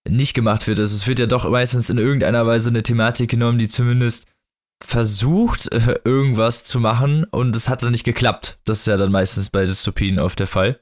[0.08, 0.78] nicht gemacht wird.
[0.78, 4.26] Also es wird ja doch meistens in irgendeiner Weise eine Thematik genommen, die zumindest
[4.84, 8.58] versucht, äh, irgendwas zu machen und es hat dann nicht geklappt.
[8.64, 10.80] Das ist ja dann meistens bei Dystopien oft der Fall.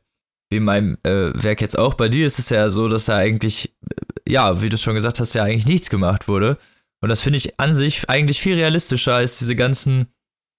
[0.51, 1.95] Wie in meinem äh, Werk jetzt auch.
[1.95, 3.73] Bei dir ist es ja so, dass da eigentlich,
[4.27, 6.59] äh, ja, wie du schon gesagt hast, ja eigentlich nichts gemacht wurde.
[7.01, 10.09] Und das finde ich an sich eigentlich viel realistischer als diese ganzen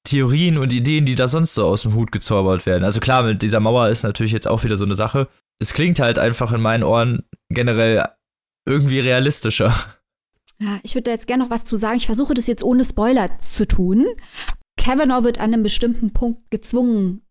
[0.06, 2.84] Theorien und Ideen, die da sonst so aus dem Hut gezaubert werden.
[2.84, 5.28] Also klar, mit dieser Mauer ist natürlich jetzt auch wieder so eine Sache.
[5.60, 8.06] Es klingt halt einfach in meinen Ohren generell
[8.66, 9.76] irgendwie realistischer.
[10.60, 11.97] Ja, ich würde da jetzt gerne noch was zu sagen.
[11.97, 14.06] Ich versuche das jetzt ohne Spoiler zu tun.
[14.80, 17.22] Kavanaugh wird an einem bestimmten Punkt gezwungen,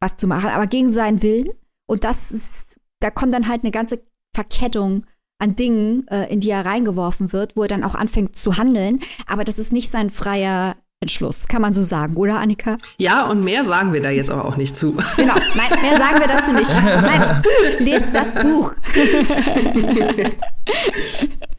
[0.00, 1.50] was zu machen, aber gegen seinen Willen.
[1.86, 4.02] Und das ist, da kommt dann halt eine ganze
[4.34, 5.06] Verkettung
[5.38, 9.00] an Dingen, äh, in die er reingeworfen wird, wo er dann auch anfängt zu handeln.
[9.26, 12.78] Aber das ist nicht sein freier Entschluss, kann man so sagen, oder Annika?
[12.96, 14.96] Ja, und mehr sagen wir da jetzt aber auch nicht zu.
[15.16, 16.70] Genau, nein, mehr sagen wir dazu nicht.
[16.82, 17.42] Nein,
[17.78, 18.74] lest das Buch.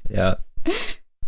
[0.09, 0.37] ja.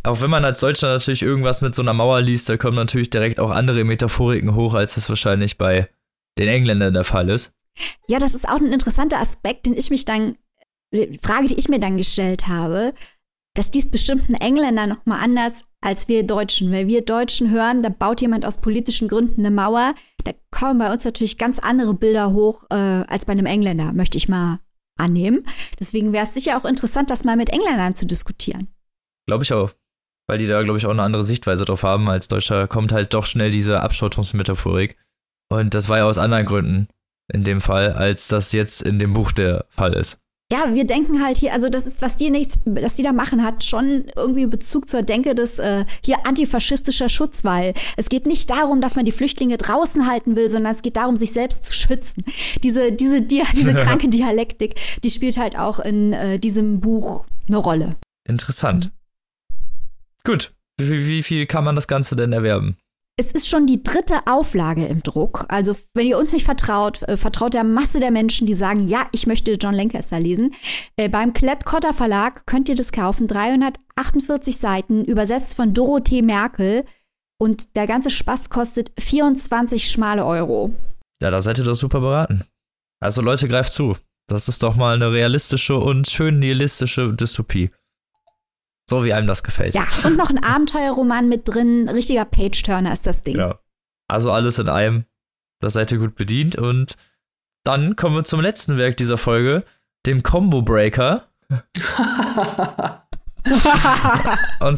[0.01, 3.09] Auch wenn man als Deutscher natürlich irgendwas mit so einer Mauer liest, da kommen natürlich
[3.09, 5.89] direkt auch andere Metaphoriken hoch, als das wahrscheinlich bei
[6.39, 7.51] den Engländern der Fall ist.
[8.07, 10.38] Ja, das ist auch ein interessanter Aspekt, den ich mich dann,
[11.22, 12.93] Frage, die ich mir dann gestellt habe,
[13.53, 16.72] dass dies bestimmten Engländer noch mal anders als wir Deutschen.
[16.72, 20.92] Weil wir Deutschen hören, da baut jemand aus politischen Gründen eine Mauer, da kommen bei
[20.92, 24.60] uns natürlich ganz andere Bilder hoch äh, als bei einem Engländer, möchte ich mal
[24.98, 25.46] annehmen.
[25.80, 28.68] Deswegen wäre es sicher auch interessant, das mal mit Engländern zu diskutieren.
[29.28, 29.72] Glaube ich auch.
[30.28, 32.10] Weil die da, glaube ich, auch eine andere Sichtweise drauf haben.
[32.10, 34.98] Als Deutscher kommt halt doch schnell diese Abschottungsmetaphorik.
[35.50, 36.88] Und das war ja aus anderen Gründen
[37.32, 40.20] in dem Fall, als das jetzt in dem Buch der Fall ist
[40.52, 43.43] ja, wir denken halt hier, also das ist, was die nichts, was die da machen,
[43.43, 47.74] hat schon irgendwie Bezug zur Denke des äh, hier antifaschistischer Schutzwall.
[47.98, 51.18] Es geht nicht darum, dass man die Flüchtlinge draußen halten will, sondern es geht darum,
[51.18, 52.24] sich selbst zu schützen.
[52.64, 57.58] Diese, diese, Dia diese kranke Dialektik, die spielt halt auch in äh, diesem Buch eine
[57.58, 57.98] Rolle.
[58.26, 58.91] Interessant.
[60.24, 60.54] Gut.
[60.80, 62.78] Wie, wie viel kann man das Ganze denn erwerben?
[63.20, 65.45] Es ist schon die dritte Auflage im Druck.
[65.49, 69.07] Also, wenn ihr uns nicht vertraut, äh, vertraut der Masse der Menschen, die sagen, ja,
[69.11, 70.53] ich möchte John Lancaster lesen.
[70.97, 73.28] Äh, beim Klett-Cotta Verlag könnt ihr das kaufen.
[73.28, 76.86] 348 Seiten, übersetzt von Dorothee Merkel.
[77.39, 80.72] Und der ganze Spaß kostet 24 schmale Euro.
[81.22, 82.43] Ja, da seid ihr doch super beraten.
[83.01, 83.97] Also, Leute, greift zu.
[84.30, 87.72] Das ist doch mal eine realistische und schön nihilistische Dystopie.
[88.90, 89.76] So wie einem das gefällt.
[89.76, 91.90] Ja, und noch ein Abenteuerroman mit drin.
[91.90, 93.38] Richtiger Page-Turner ist das Ding.
[93.38, 93.60] Ja.
[94.08, 95.04] Also alles in einem.
[95.60, 96.56] Da seid ihr gut bedient.
[96.56, 96.96] Und
[97.66, 99.66] dann kommen wir zum letzten Werk dieser Folge,
[100.06, 101.28] dem Combo Breaker.
[101.50, 101.64] und,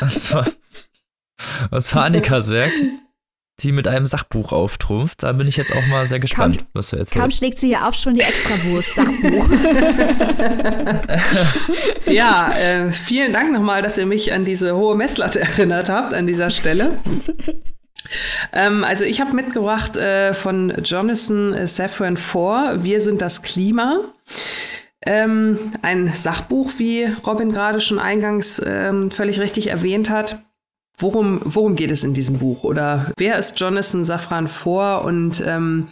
[0.00, 0.46] und, zwar,
[1.70, 2.72] und zwar Annikas Werk
[3.62, 5.22] die mit einem Sachbuch auftrumpft.
[5.22, 7.20] Da bin ich jetzt auch mal sehr gespannt, kaum, was du erzählst.
[7.20, 9.48] Kaum schlägt sie hier auf, schon die Extrawurst, Sachbuch.
[12.12, 16.26] ja, äh, vielen Dank nochmal, dass ihr mich an diese hohe Messlatte erinnert habt an
[16.26, 16.98] dieser Stelle.
[18.52, 24.00] ähm, also ich habe mitgebracht äh, von Jonathan Safran Four, Wir sind das Klima.
[25.04, 30.38] Ähm, ein Sachbuch, wie Robin gerade schon eingangs ähm, völlig richtig erwähnt hat.
[30.98, 32.64] Worum, worum geht es in diesem Buch?
[32.64, 35.88] Oder wer ist Jonathan Safran vor und ähm,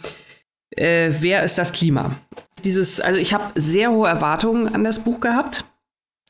[0.71, 2.15] äh, wer ist das Klima?
[2.63, 5.65] Dieses, also ich habe sehr hohe Erwartungen an das Buch gehabt.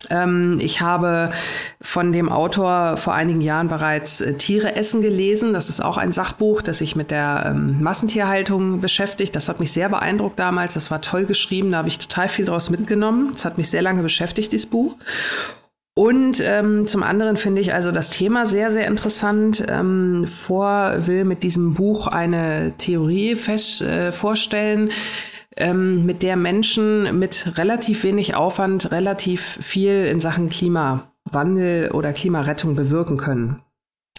[0.10, 1.32] Ähm, ich habe
[1.82, 5.54] von dem Autor vor einigen Jahren bereits äh, Tiere essen gelesen.
[5.54, 9.36] Das ist auch ein Sachbuch, das sich mit der ähm, Massentierhaltung beschäftigt.
[9.36, 10.74] Das hat mich sehr beeindruckt damals.
[10.74, 11.72] Das war toll geschrieben.
[11.72, 13.30] Da habe ich total viel draus mitgenommen.
[13.34, 14.96] Das hat mich sehr lange beschäftigt, dieses Buch.
[15.94, 19.64] Und ähm, zum anderen finde ich also das Thema sehr, sehr interessant.
[19.68, 24.92] Ähm, Vor will mit diesem Buch eine Theorie fest, äh, vorstellen,
[25.58, 32.76] ähm, mit der Menschen mit relativ wenig Aufwand relativ viel in Sachen Klimawandel oder Klimarettung
[32.76, 33.62] bewirken können.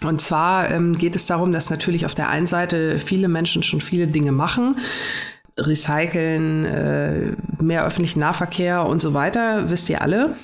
[0.03, 3.81] Und zwar ähm, geht es darum, dass natürlich auf der einen Seite viele Menschen schon
[3.81, 4.77] viele Dinge machen,
[5.57, 10.35] recyceln, äh, mehr öffentlichen Nahverkehr und so weiter, wisst ihr alle.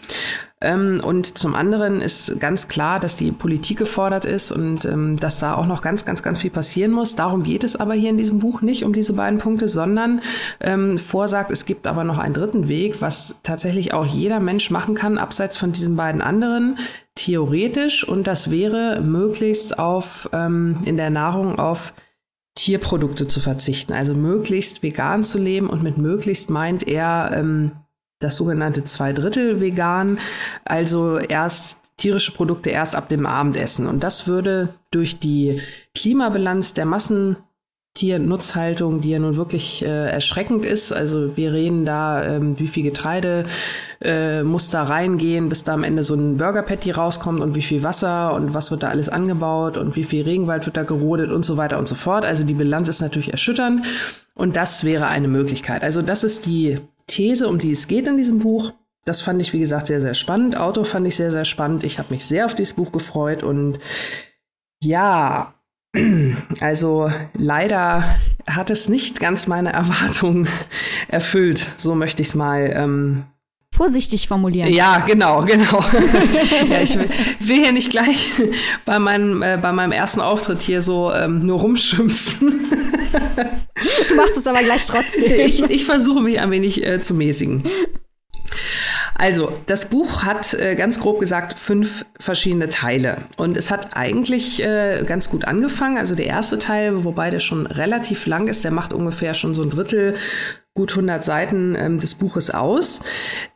[0.62, 5.40] Ähm, und zum anderen ist ganz klar, dass die Politik gefordert ist und ähm, dass
[5.40, 7.16] da auch noch ganz, ganz, ganz viel passieren muss.
[7.16, 10.22] Darum geht es aber hier in diesem Buch nicht um diese beiden Punkte, sondern
[10.60, 14.96] ähm, vorsagt, es gibt aber noch einen dritten Weg, was tatsächlich auch jeder Mensch machen
[14.96, 16.78] kann, abseits von diesen beiden anderen,
[17.16, 18.06] theoretisch.
[18.06, 21.94] Und das wäre möglichst auf ähm, in der Nahrung auf
[22.56, 27.72] Tierprodukte zu verzichten, also möglichst vegan zu leben und mit möglichst meint er ähm,
[28.20, 30.20] das sogenannte Zweidrittel vegan,
[30.66, 33.88] also erst tierische Produkte erst ab dem Abendessen.
[33.88, 35.62] Und das würde durch die
[35.94, 37.38] Klimabilanz der Massen
[37.96, 40.94] Tiernutzhaltung, die ja nun wirklich äh, erschreckend ist.
[40.94, 43.46] Also wir reden da, ähm, wie viel Getreide
[44.02, 47.62] äh, muss da reingehen, bis da am Ende so ein Burger Patty rauskommt und wie
[47.62, 51.32] viel Wasser und was wird da alles angebaut und wie viel Regenwald wird da gerodet
[51.32, 52.26] und so weiter und so fort.
[52.26, 53.86] Also die Bilanz ist natürlich erschütternd
[54.34, 55.84] und das wäre eine Möglichkeit.
[55.84, 56.78] Also das ist die
[57.10, 58.74] These, um die es geht in diesem Buch.
[59.06, 60.58] Das fand ich, wie gesagt, sehr, sehr spannend.
[60.58, 61.84] Auto fand ich sehr, sehr spannend.
[61.84, 63.80] Ich habe mich sehr auf dieses Buch gefreut und
[64.82, 65.54] ja,
[66.60, 68.04] also leider
[68.48, 70.48] hat es nicht ganz meine Erwartungen
[71.08, 71.66] erfüllt.
[71.78, 73.26] So möchte ich es mal ähm,
[73.74, 74.72] vorsichtig formulieren.
[74.72, 75.84] Ja, genau, genau.
[76.70, 78.30] ja, ich will, will, hier nicht gleich
[78.86, 82.70] bei meinem, äh, bei meinem ersten Auftritt hier so ähm, nur rumschimpfen.
[84.10, 85.30] Du machst es aber gleich trotzdem.
[85.50, 87.64] Ich, ich versuche mich ein wenig äh, zu mäßigen.
[89.16, 93.18] Also, das Buch hat äh, ganz grob gesagt fünf verschiedene Teile.
[93.36, 95.98] Und es hat eigentlich äh, ganz gut angefangen.
[95.98, 99.62] Also der erste Teil, wobei der schon relativ lang ist, der macht ungefähr schon so
[99.62, 100.16] ein Drittel
[100.74, 103.02] gut 100 Seiten ähm, des Buches aus.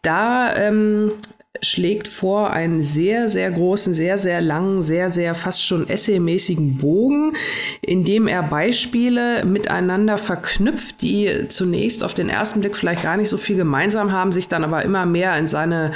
[0.01, 1.13] Da ähm,
[1.61, 7.33] schlägt vor einen sehr, sehr großen, sehr, sehr langen, sehr, sehr fast schon essaymäßigen Bogen,
[7.81, 13.29] in dem er Beispiele miteinander verknüpft, die zunächst auf den ersten Blick vielleicht gar nicht
[13.29, 15.91] so viel gemeinsam haben, sich dann aber immer mehr in seine,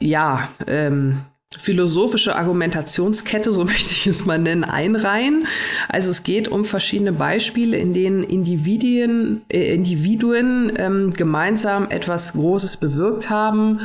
[0.00, 1.20] ja, ähm,
[1.56, 5.46] philosophische Argumentationskette, so möchte ich es mal nennen, einreihen.
[5.88, 12.76] Also es geht um verschiedene Beispiele, in denen Individuen, äh, Individuen ähm, gemeinsam etwas Großes
[12.76, 13.80] bewirkt haben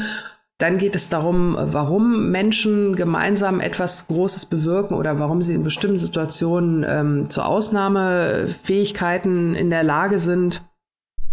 [0.59, 5.97] dann geht es darum, warum Menschen gemeinsam etwas Großes bewirken oder warum sie in bestimmten
[5.97, 10.61] Situationen ähm, zu Ausnahmefähigkeiten in der Lage sind.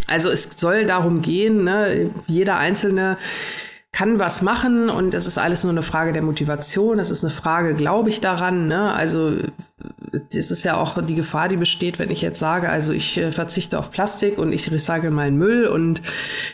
[0.07, 3.17] Also es soll darum gehen, ne, jeder Einzelne
[3.97, 6.99] kann was machen und es ist alles nur eine Frage der Motivation.
[6.99, 8.69] Es ist eine Frage, glaube ich daran.
[8.69, 8.93] Ne?
[8.93, 9.39] Also
[10.13, 13.31] das ist ja auch die Gefahr, die besteht, wenn ich jetzt sage, also ich äh,
[13.31, 16.03] verzichte auf Plastik und ich recycle meinen Müll und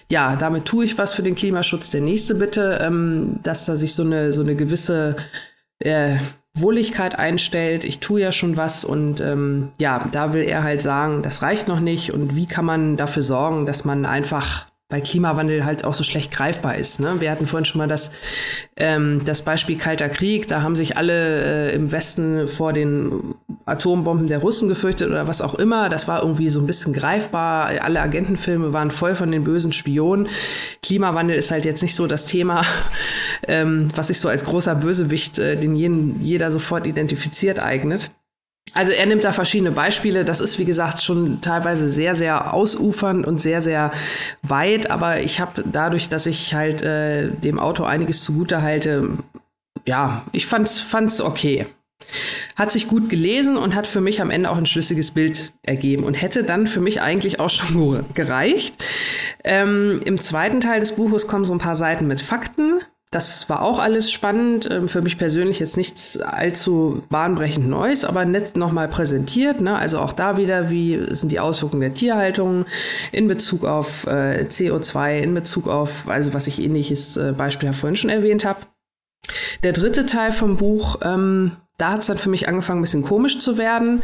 [0.09, 1.90] ja, damit tue ich was für den Klimaschutz.
[1.90, 5.16] Der nächste bitte, ähm, dass da sich so eine so eine gewisse
[5.80, 6.18] äh,
[6.55, 7.82] Wohligkeit einstellt.
[7.82, 11.66] Ich tue ja schon was und ähm, ja, da will er halt sagen, das reicht
[11.66, 15.95] noch nicht und wie kann man dafür sorgen, dass man einfach bei Klimawandel halt auch
[15.95, 17.01] so schlecht greifbar ist.
[17.01, 17.18] Ne?
[17.18, 18.12] Wir hatten vorhin schon mal das,
[18.76, 20.47] ähm, das Beispiel Kalter Krieg.
[20.49, 23.34] Da haben sich alle äh, im Westen vor den
[23.64, 25.88] Atombomben der Russen gefürchtet oder was auch immer.
[25.88, 27.68] Das war irgendwie so ein bisschen greifbar.
[27.80, 30.28] Alle Agentenfilme waren voll von den bösen Spionen.
[30.82, 32.62] Klimawandel ist halt jetzt nicht so das Thema,
[33.49, 38.11] ähm, was sich so als großer Bösewicht, äh, den jeden, jeder sofort identifiziert, eignet.
[38.75, 40.25] Also er nimmt da verschiedene Beispiele.
[40.25, 43.93] Das ist, wie gesagt, schon teilweise sehr, sehr ausufernd und sehr, sehr
[44.43, 44.91] weit.
[44.91, 49.19] Aber ich habe dadurch, dass ich halt äh, dem Auto einiges zugute halte,
[49.85, 51.67] ja, ich fand's, fand's okay.
[52.57, 56.05] Hat sich gut gelesen und hat für mich am Ende auch ein schlüssiges Bild ergeben
[56.05, 58.75] und hätte dann für mich eigentlich auch schon gereicht.
[59.45, 62.81] Ähm, Im zweiten Teil des Buches kommen so ein paar Seiten mit Fakten
[63.13, 64.69] das war auch alles spannend.
[64.71, 69.61] Ähm, für mich persönlich jetzt nichts allzu bahnbrechend Neues, aber nett nochmal präsentiert.
[69.61, 69.77] Ne?
[69.77, 72.65] Also auch da wieder, wie sind die Auswirkungen der Tierhaltung
[73.13, 77.73] in Bezug auf äh, CO2, in Bezug auf, also was ich ähnliches äh, Beispiel ja
[77.75, 78.61] vorhin schon erwähnt habe.
[79.63, 83.05] Der dritte Teil vom Buch, ähm, da hat es dann für mich angefangen, ein bisschen
[83.05, 84.03] komisch zu werden.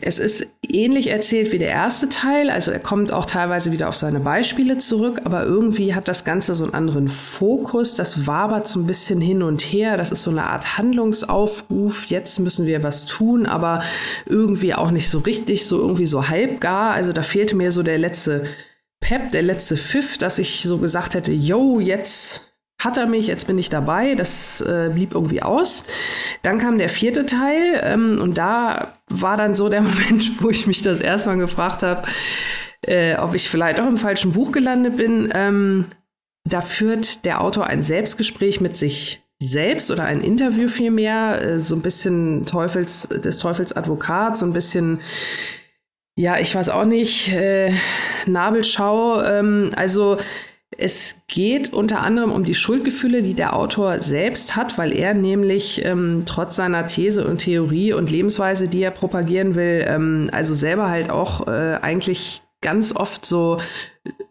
[0.00, 3.96] Es ist ähnlich erzählt wie der erste Teil, also er kommt auch teilweise wieder auf
[3.96, 7.94] seine Beispiele zurück, aber irgendwie hat das Ganze so einen anderen Fokus.
[7.94, 9.96] Das wabert so ein bisschen hin und her.
[9.96, 12.06] Das ist so eine Art Handlungsaufruf.
[12.06, 13.82] Jetzt müssen wir was tun, aber
[14.26, 16.92] irgendwie auch nicht so richtig, so irgendwie so halbgar.
[16.92, 18.44] Also da fehlte mir so der letzte
[19.00, 22.53] Pep, der letzte Pfiff, dass ich so gesagt hätte, yo, jetzt
[22.84, 24.14] hat er mich, jetzt bin ich dabei.
[24.14, 25.84] Das äh, blieb irgendwie aus.
[26.42, 30.66] Dann kam der vierte Teil ähm, und da war dann so der Moment, wo ich
[30.66, 32.06] mich das erste Mal gefragt habe,
[32.82, 35.30] äh, ob ich vielleicht auch im falschen Buch gelandet bin.
[35.34, 35.86] Ähm,
[36.44, 41.74] da führt der Autor ein Selbstgespräch mit sich selbst oder ein Interview vielmehr, äh, so
[41.74, 45.00] ein bisschen Teufels, des Teufels Advokat, so ein bisschen,
[46.16, 47.72] ja, ich weiß auch nicht, äh,
[48.26, 49.22] Nabelschau.
[49.22, 50.18] Ähm, also
[50.76, 55.84] es geht unter anderem um die Schuldgefühle, die der Autor selbst hat, weil er nämlich
[55.84, 60.88] ähm, trotz seiner These und Theorie und Lebensweise, die er propagieren will, ähm, also selber
[60.88, 63.58] halt auch äh, eigentlich ganz oft so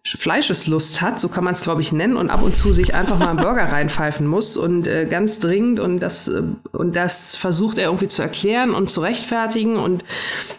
[0.05, 3.17] Fleischeslust hat, so kann man es glaube ich nennen, und ab und zu sich einfach
[3.17, 6.43] mal einen Burger reinpfeifen muss und äh, ganz dringend und das äh,
[6.73, 10.03] und das versucht er irgendwie zu erklären und zu rechtfertigen und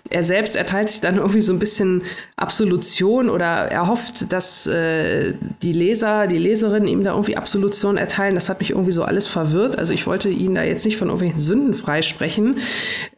[0.08, 2.02] er selbst erteilt sich dann irgendwie so ein bisschen
[2.36, 8.34] Absolution oder er hofft, dass äh, die Leser, die Leserinnen ihm da irgendwie Absolution erteilen.
[8.34, 9.76] Das hat mich irgendwie so alles verwirrt.
[9.78, 12.56] Also ich wollte ihn da jetzt nicht von irgendwelchen Sünden freisprechen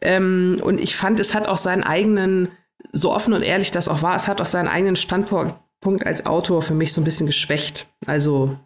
[0.01, 2.49] ähm, und ich fand, es hat auch seinen eigenen
[2.91, 5.55] so offen und ehrlich das auch war, es hat auch seinen eigenen Standpunkt
[6.05, 7.87] als Autor für mich so ein bisschen geschwächt.
[8.05, 8.57] Also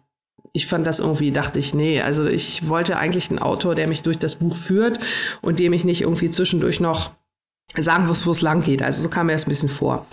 [0.52, 4.02] ich fand das irgendwie, dachte ich, nee, also ich wollte eigentlich einen Autor, der mich
[4.02, 4.98] durch das Buch führt
[5.40, 7.12] und dem ich nicht irgendwie zwischendurch noch
[7.78, 8.82] sagen, wo es lang geht.
[8.82, 10.06] Also so kam mir das ein bisschen vor.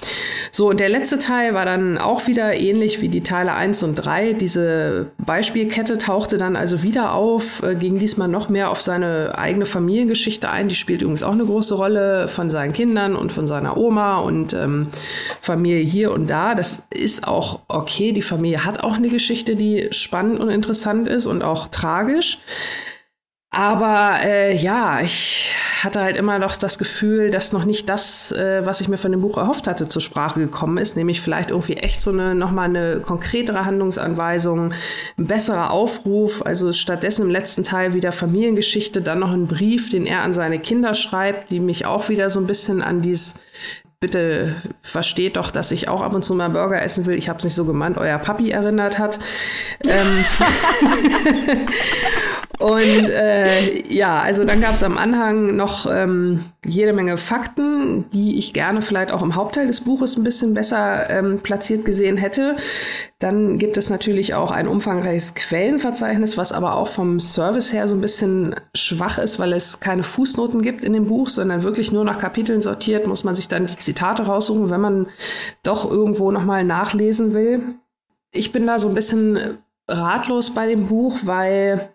[0.51, 3.95] So, und der letzte Teil war dann auch wieder ähnlich wie die Teile 1 und
[3.95, 4.34] 3.
[4.34, 9.66] Diese Beispielkette tauchte dann also wieder auf, äh, ging diesmal noch mehr auf seine eigene
[9.66, 10.70] Familiengeschichte ein.
[10.70, 14.53] Die spielt übrigens auch eine große Rolle von seinen Kindern und von seiner Oma und
[14.53, 14.88] ähm,
[15.41, 16.55] Familie hier und da.
[16.55, 18.14] Das ist auch okay.
[18.14, 22.39] Die Familie hat auch eine Geschichte, die spannend und interessant ist und auch tragisch.
[23.52, 28.64] Aber äh, ja, ich hatte halt immer noch das Gefühl, dass noch nicht das, äh,
[28.64, 31.78] was ich mir von dem Buch erhofft hatte, zur Sprache gekommen ist, nämlich vielleicht irgendwie
[31.78, 34.74] echt so eine nochmal eine konkretere Handlungsanweisung,
[35.18, 36.45] ein besserer Aufruf.
[36.45, 40.60] Also stattdessen im letzten Teil wieder Familiengeschichte, dann noch ein Brief, den er an seine
[40.60, 43.36] Kinder schreibt, die mich auch wieder so ein bisschen an dieses
[44.00, 47.18] bitte versteht doch, dass ich auch ab und zu mal Burger essen will.
[47.18, 49.20] Ich habe es nicht so gemeint, euer Papi erinnert hat.
[49.86, 50.26] ähm,
[52.60, 58.38] und äh, ja, also dann gab es am Anhang noch ähm, jede Menge Fakten, die
[58.38, 62.57] ich gerne vielleicht auch im Hauptteil des Buches ein bisschen besser ähm, platziert gesehen hätte.
[63.18, 67.95] Dann gibt es natürlich auch ein umfangreiches Quellenverzeichnis, was aber auch vom Service her so
[67.95, 72.03] ein bisschen schwach ist, weil es keine Fußnoten gibt in dem Buch, sondern wirklich nur
[72.03, 75.07] nach Kapiteln sortiert, muss man sich dann die Zitate raussuchen, wenn man
[75.64, 77.62] doch irgendwo nochmal nachlesen will.
[78.32, 81.89] Ich bin da so ein bisschen ratlos bei dem Buch, weil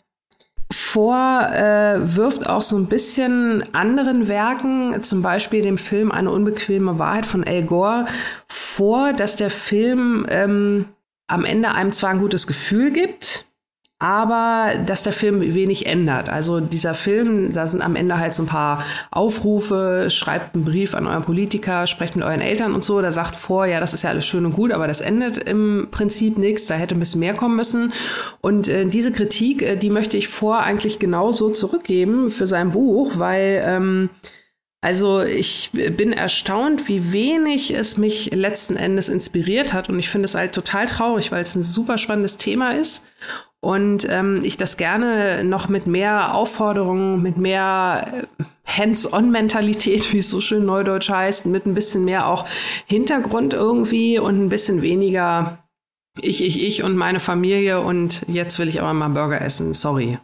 [0.74, 7.26] vorwirft äh, auch so ein bisschen anderen Werken, zum Beispiel dem Film Eine unbequeme Wahrheit
[7.26, 8.06] von Al Gore,
[8.48, 10.86] vor, dass der Film ähm,
[11.26, 13.46] am Ende einem zwar ein gutes Gefühl gibt,
[14.00, 16.28] aber dass der Film wenig ändert.
[16.28, 20.94] Also dieser Film, da sind am Ende halt so ein paar Aufrufe, schreibt einen Brief
[20.94, 24.02] an euren Politiker, sprecht mit euren Eltern und so, da sagt vor, ja, das ist
[24.02, 27.20] ja alles schön und gut, aber das endet im Prinzip nichts, da hätte ein bisschen
[27.20, 27.92] mehr kommen müssen.
[28.40, 33.12] Und äh, diese Kritik, äh, die möchte ich vor eigentlich genauso zurückgeben für sein Buch,
[33.16, 34.10] weil ähm,
[34.80, 39.88] also ich bin erstaunt, wie wenig es mich letzten Endes inspiriert hat.
[39.88, 43.02] Und ich finde es halt total traurig, weil es ein super spannendes Thema ist
[43.64, 50.30] und ähm, ich das gerne noch mit mehr Aufforderungen, mit mehr äh, Hands-on-Mentalität, wie es
[50.30, 52.46] so schön neudeutsch heißt, mit ein bisschen mehr auch
[52.86, 55.58] Hintergrund irgendwie und ein bisschen weniger
[56.20, 59.74] ich, ich, ich und meine Familie und jetzt will ich aber mal Burger essen.
[59.74, 60.18] Sorry.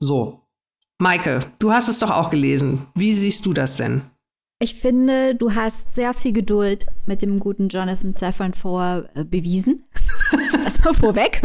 [0.00, 0.40] So.
[0.98, 2.86] Maike, du hast es doch auch gelesen.
[2.94, 4.02] Wie siehst du das denn?
[4.60, 9.84] Ich finde, du hast sehr viel Geduld mit dem guten Jonathan Safran Foer äh, bewiesen.
[10.64, 11.40] Erstmal vorweg.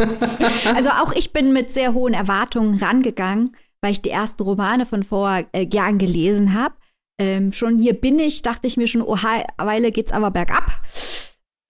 [0.74, 5.04] Also auch ich bin mit sehr hohen Erwartungen rangegangen, weil ich die ersten Romane von
[5.04, 6.74] Foer äh, gern gelesen habe.
[7.20, 10.82] Ähm, schon hier bin ich, dachte ich mir schon, oh, Weile geht's aber bergab.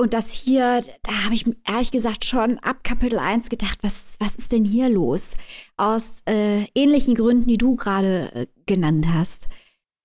[0.01, 4.37] Und das hier, da habe ich ehrlich gesagt schon ab Kapitel 1 gedacht, was, was
[4.37, 5.37] ist denn hier los?
[5.77, 9.49] Aus äh, ähnlichen Gründen, die du gerade äh, genannt hast.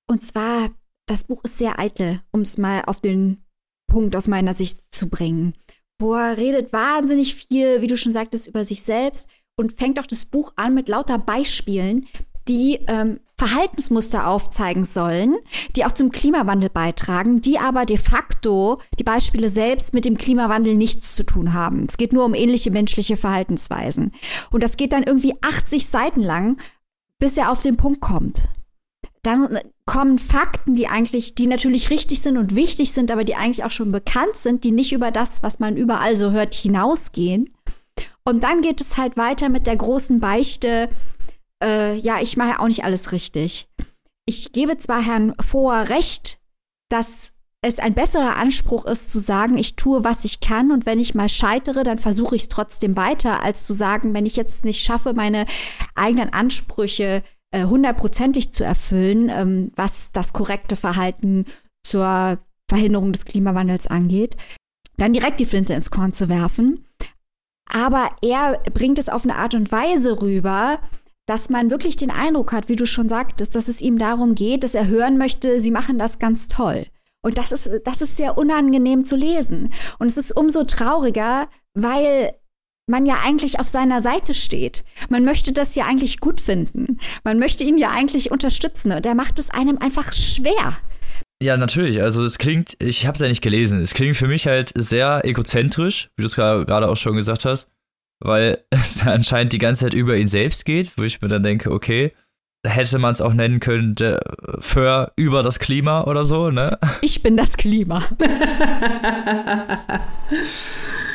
[0.06, 0.70] Und zwar
[1.10, 3.43] das Buch ist sehr eitel, um es mal auf den
[3.88, 5.55] Punkt aus meiner Sicht zu bringen.
[5.97, 10.26] Boah, redet wahnsinnig viel, wie du schon sagtest, über sich selbst und fängt auch das
[10.26, 12.05] Buch an mit lauter Beispielen,
[12.47, 15.36] die ähm, Verhaltensmuster aufzeigen sollen,
[15.76, 20.76] die auch zum Klimawandel beitragen, die aber de facto die Beispiele selbst mit dem Klimawandel
[20.76, 21.86] nichts zu tun haben.
[21.88, 24.14] Es geht nur um ähnliche menschliche Verhaltensweisen.
[24.51, 26.57] Und das geht dann irgendwie 80 Seiten lang,
[27.20, 28.47] bis er auf den Punkt kommt
[29.24, 29.60] dann
[29.90, 33.72] kommen Fakten, die eigentlich, die natürlich richtig sind und wichtig sind, aber die eigentlich auch
[33.72, 37.56] schon bekannt sind, die nicht über das, was man überall so hört, hinausgehen.
[38.24, 40.90] Und dann geht es halt weiter mit der großen Beichte,
[41.64, 43.68] äh, ja, ich mache ja auch nicht alles richtig.
[44.28, 46.38] Ich gebe zwar Herrn Vohr recht,
[46.90, 47.32] dass
[47.64, 51.16] es ein besserer Anspruch ist, zu sagen, ich tue, was ich kann und wenn ich
[51.16, 54.84] mal scheitere, dann versuche ich es trotzdem weiter, als zu sagen, wenn ich jetzt nicht
[54.84, 55.48] schaffe, meine
[55.96, 57.24] eigenen Ansprüche
[57.54, 61.45] hundertprozentig zu erfüllen, ähm, was das korrekte Verhalten
[61.84, 62.38] zur
[62.70, 64.38] Verhinderung des Klimawandels angeht,
[64.97, 66.86] dann direkt die Flinte ins Korn zu werfen.
[67.72, 70.80] aber er bringt es auf eine Art und Weise rüber,
[71.28, 74.64] dass man wirklich den Eindruck hat, wie du schon sagtest, dass es ihm darum geht,
[74.64, 76.88] dass er hören möchte, sie machen das ganz toll.
[77.22, 79.72] Und das ist, das ist sehr unangenehm zu lesen.
[80.00, 82.34] Und es ist umso trauriger, weil
[82.90, 84.84] man ja eigentlich auf seiner Seite steht.
[85.10, 87.00] Man möchte das ja eigentlich gut finden.
[87.24, 88.92] Man möchte ihn ja eigentlich unterstützen.
[88.92, 90.78] Und er macht es einem einfach schwer.
[91.42, 92.02] Ja, natürlich.
[92.02, 93.82] Also es klingt, ich habe es ja nicht gelesen.
[93.82, 97.70] Es klingt für mich halt sehr egozentrisch, wie du es gerade auch schon gesagt hast,
[98.20, 101.72] weil es anscheinend die ganze Zeit über ihn selbst geht, wo ich mir dann denke,
[101.72, 102.12] okay,
[102.66, 103.96] hätte man es auch nennen können,
[104.60, 106.78] für über das Klima oder so, ne?
[107.02, 108.04] Ich bin das Klima.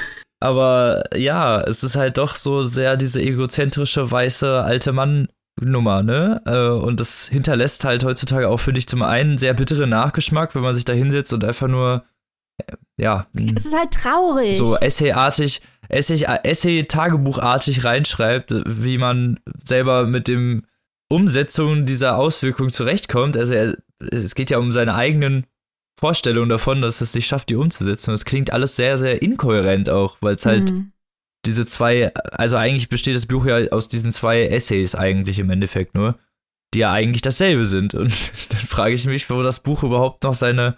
[0.45, 5.29] Aber ja, es ist halt doch so sehr diese egozentrische weiße alte Mann
[5.59, 6.43] Nummer, ne?
[6.45, 10.61] Äh, und das hinterlässt halt heutzutage auch, finde ich, zum einen sehr bitteren Nachgeschmack, wenn
[10.61, 12.05] man sich da hinsetzt und einfach nur,
[12.59, 13.27] äh, ja.
[13.57, 14.59] Es ist halt traurig.
[14.59, 20.67] So essayartig, Essay-Tagebuchartig reinschreibt, wie man selber mit dem
[21.09, 23.39] Umsetzung dieser Auswirkungen zurechtkommt.
[23.39, 23.79] Also er,
[24.11, 25.47] es geht ja um seine eigenen
[25.99, 28.11] Vorstellungen davon, dass es nicht schafft, die umzusetzen.
[28.11, 30.93] Und es klingt alles sehr, sehr inkohärent auch, weil es halt mhm
[31.47, 35.95] diese zwei, also eigentlich besteht das Buch ja aus diesen zwei Essays eigentlich im Endeffekt
[35.95, 36.19] nur,
[36.73, 37.95] die ja eigentlich dasselbe sind.
[37.95, 38.11] Und
[38.53, 40.77] dann frage ich mich, wo das Buch überhaupt noch seine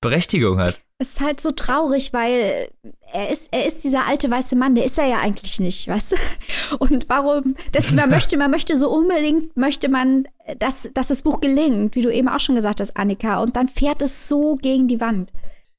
[0.00, 0.82] Berechtigung hat.
[0.98, 2.70] Es ist halt so traurig, weil
[3.12, 6.12] er ist, er ist dieser alte weiße Mann, der ist er ja eigentlich nicht, weißt
[6.12, 6.16] du?
[6.78, 7.54] Und warum?
[7.72, 10.26] Das, man möchte, man möchte so unbedingt, möchte man,
[10.58, 13.42] dass, dass das Buch gelingt, wie du eben auch schon gesagt hast, Annika.
[13.42, 15.32] Und dann fährt es so gegen die Wand.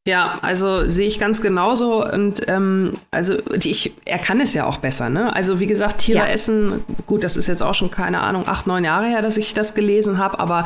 [0.07, 2.05] Ja, also sehe ich ganz genauso.
[2.05, 5.35] Und ähm, also ich, er kann es ja auch besser, ne?
[5.35, 6.27] Also wie gesagt, Tiere ja.
[6.27, 9.53] essen, gut, das ist jetzt auch schon, keine Ahnung, acht, neun Jahre her, dass ich
[9.53, 10.63] das gelesen habe, aber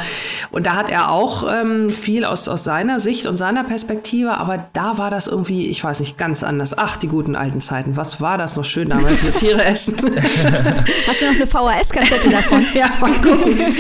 [0.52, 4.68] und da hat er auch ähm, viel aus, aus seiner Sicht und seiner Perspektive, aber
[4.74, 6.78] da war das irgendwie, ich weiß nicht, ganz anders.
[6.78, 9.96] Ach, die guten alten Zeiten, was war das noch schön damals mit Tiere essen?
[11.08, 12.64] Hast du noch eine VHS-Kassette davon?
[12.76, 13.74] ja, mal gucken.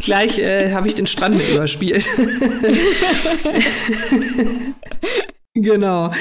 [0.00, 2.08] Gleich äh, habe ich den Strand mit überspielt.
[5.54, 6.12] Genau.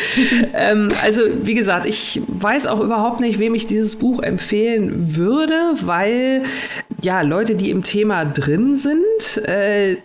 [0.55, 5.53] ähm, also wie gesagt, ich weiß auch überhaupt nicht, wem ich dieses Buch empfehlen würde,
[5.81, 6.41] weil
[7.03, 9.97] ja Leute, die im Thema drin sind, äh,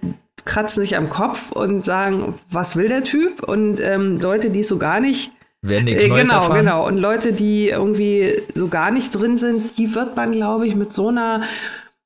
[0.44, 3.42] kratzen sich am Kopf und sagen, was will der Typ?
[3.42, 5.30] Und ähm, Leute, die so gar nicht
[5.62, 6.58] Werden nichts äh, Neues Genau, erfahren.
[6.58, 6.86] genau.
[6.86, 10.92] Und Leute, die irgendwie so gar nicht drin sind, die wird man, glaube ich, mit
[10.92, 11.40] so einer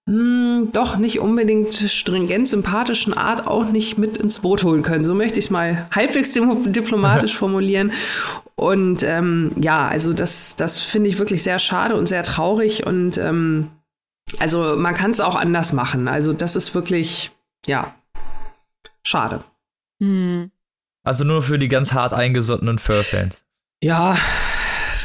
[0.09, 5.05] hm, doch nicht unbedingt stringent sympathischen Art auch nicht mit ins Boot holen können.
[5.05, 7.93] So möchte ich es mal halbwegs diplomatisch formulieren.
[8.55, 12.87] Und ähm, ja, also das, das finde ich wirklich sehr schade und sehr traurig.
[12.87, 13.71] Und ähm,
[14.39, 16.07] also man kann es auch anders machen.
[16.07, 17.33] Also das ist wirklich,
[17.67, 17.95] ja,
[19.03, 19.43] schade.
[20.01, 20.53] Hm.
[21.03, 23.43] Also nur für die ganz hart eingesottenen Fur-Fans.
[23.83, 24.17] Ja,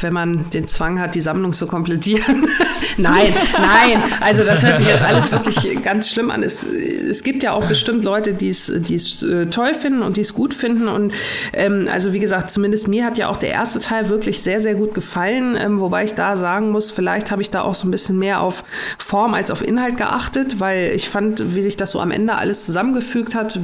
[0.00, 2.46] wenn man den Zwang hat, die Sammlung zu komplettieren.
[2.96, 4.02] nein, nein.
[4.20, 6.42] Also das hört sich jetzt alles wirklich ganz schlimm an.
[6.42, 10.16] Es, es gibt ja auch bestimmt Leute, die es, die es äh, toll finden und
[10.16, 10.88] die es gut finden.
[10.88, 11.12] Und
[11.52, 14.74] ähm, also wie gesagt, zumindest mir hat ja auch der erste Teil wirklich sehr, sehr
[14.74, 15.56] gut gefallen.
[15.56, 18.40] Ähm, wobei ich da sagen muss, vielleicht habe ich da auch so ein bisschen mehr
[18.40, 18.64] auf
[18.98, 22.66] Form als auf Inhalt geachtet, weil ich fand, wie sich das so am Ende alles
[22.66, 23.58] zusammengefügt hat,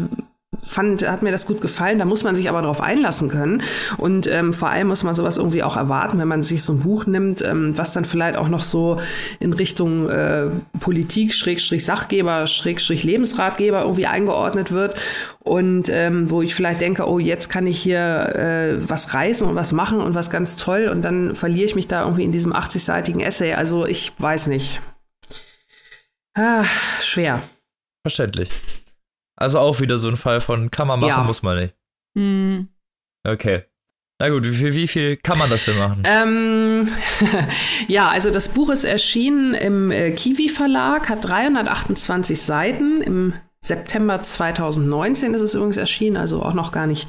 [0.69, 1.99] fand, hat mir das gut gefallen.
[1.99, 3.63] Da muss man sich aber darauf einlassen können.
[3.97, 6.81] Und ähm, vor allem muss man sowas irgendwie auch erwarten, wenn man sich so ein
[6.81, 9.01] Buch nimmt, ähm, was dann vielleicht auch noch so
[9.41, 10.47] in Richtung äh,
[10.81, 14.95] Politik, Schrägstrich Sachgeber, Schrägstrich Lebensratgeber irgendwie eingeordnet wird.
[15.41, 19.55] Und ähm, wo ich vielleicht denke, oh, jetzt kann ich hier äh, was reißen und
[19.55, 20.89] was machen und was ganz toll.
[20.93, 23.55] Und dann verliere ich mich da irgendwie in diesem 80-seitigen Essay.
[23.55, 24.81] Also ich weiß nicht.
[26.35, 26.65] Ah,
[27.01, 27.43] schwer.
[28.03, 28.51] Verständlich.
[29.41, 31.23] Also auch wieder so ein Fall von kann man machen, Ja.
[31.23, 31.75] muss man nicht.
[32.17, 32.69] Hm.
[33.27, 33.65] Okay.
[34.21, 36.03] Na gut, wie viel, wie viel kann man das denn machen?
[36.05, 36.89] Ähm,
[37.89, 43.01] ja, also das Buch ist erschienen im äh, Kiwi Verlag, hat 328 Seiten.
[43.01, 47.07] Im September 2019 ist es übrigens erschienen, also auch noch gar nicht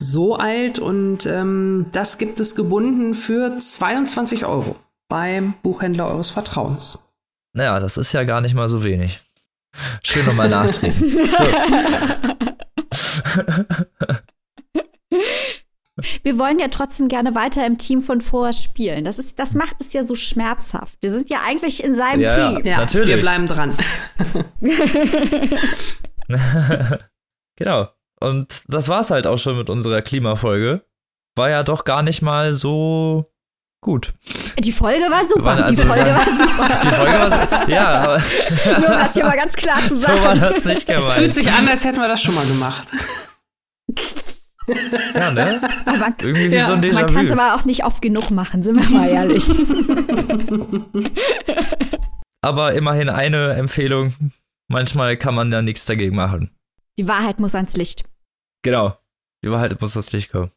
[0.00, 0.80] so alt.
[0.80, 4.74] Und ähm, das gibt es gebunden für 22 Euro
[5.08, 6.98] beim Buchhändler eures Vertrauens.
[7.52, 9.20] Naja, das ist ja gar nicht mal so wenig.
[10.02, 11.12] Schön nochmal nachtrinken.
[16.22, 19.04] Wir wollen ja trotzdem gerne weiter im Team von Foa spielen.
[19.04, 20.96] Das, ist, das macht es ja so schmerzhaft.
[21.00, 22.52] Wir sind ja eigentlich in seinem Ja, ja.
[22.52, 22.66] Team.
[22.66, 23.08] Ja, Natürlich.
[23.08, 23.76] wir bleiben dran.
[27.56, 27.88] genau.
[28.20, 30.84] Und das war's halt auch schon mit unserer Klimafolge.
[31.36, 33.32] War ja doch gar nicht mal so
[33.80, 34.12] gut.
[34.58, 35.44] Die Folge war super.
[35.44, 36.80] waren also- die Folge war super.
[36.82, 37.30] Die Folge war
[37.66, 38.18] so, ja, aber
[38.80, 40.40] Nur um das hier mal ganz klar zu so war sagen.
[40.40, 41.34] das nicht Es fühlt gemeint.
[41.34, 42.88] sich an, als hätten wir das schon mal gemacht.
[45.14, 45.60] Ja, ne?
[45.86, 47.40] Man, Irgendwie wie Ja, so ein man kann es Déjà-vu.
[47.40, 49.44] aber auch nicht oft genug machen, sind wir mal ehrlich.
[52.42, 54.14] Aber immerhin eine Empfehlung.
[54.68, 56.50] Manchmal kann man da nichts dagegen machen.
[56.98, 58.04] Die Wahrheit muss ans Licht.
[58.62, 58.98] Genau.
[59.42, 60.50] Die Wahrheit muss das Licht kommen.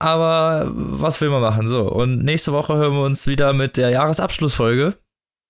[0.00, 1.66] Aber was will man machen?
[1.66, 4.96] So, und nächste Woche hören wir uns wieder mit der Jahresabschlussfolge.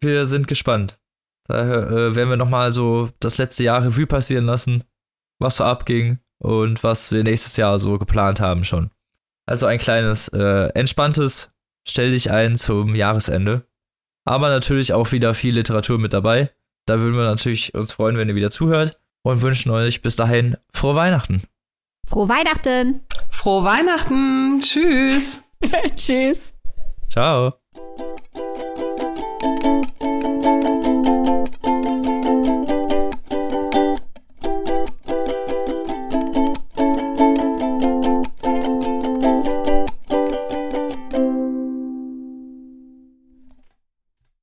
[0.02, 0.98] Wir sind gespannt.
[1.46, 4.84] Da äh, werden wir nochmal so das letzte Jahr Revue passieren lassen,
[5.38, 8.90] was so abging und was wir nächstes Jahr so geplant haben schon.
[9.46, 11.50] Also ein kleines, äh, entspanntes
[11.88, 13.66] Stell dich ein zum Jahresende.
[14.26, 16.50] Aber natürlich auch wieder viel Literatur mit dabei.
[16.86, 20.58] Da würden wir natürlich uns freuen, wenn ihr wieder zuhört und wünschen euch bis dahin
[20.74, 21.42] frohe Weihnachten.
[22.06, 23.00] Frohe Weihnachten.
[23.38, 24.58] Frohe Weihnachten.
[24.60, 25.44] Tschüss.
[25.94, 26.54] Tschüss.
[27.08, 27.52] Ciao.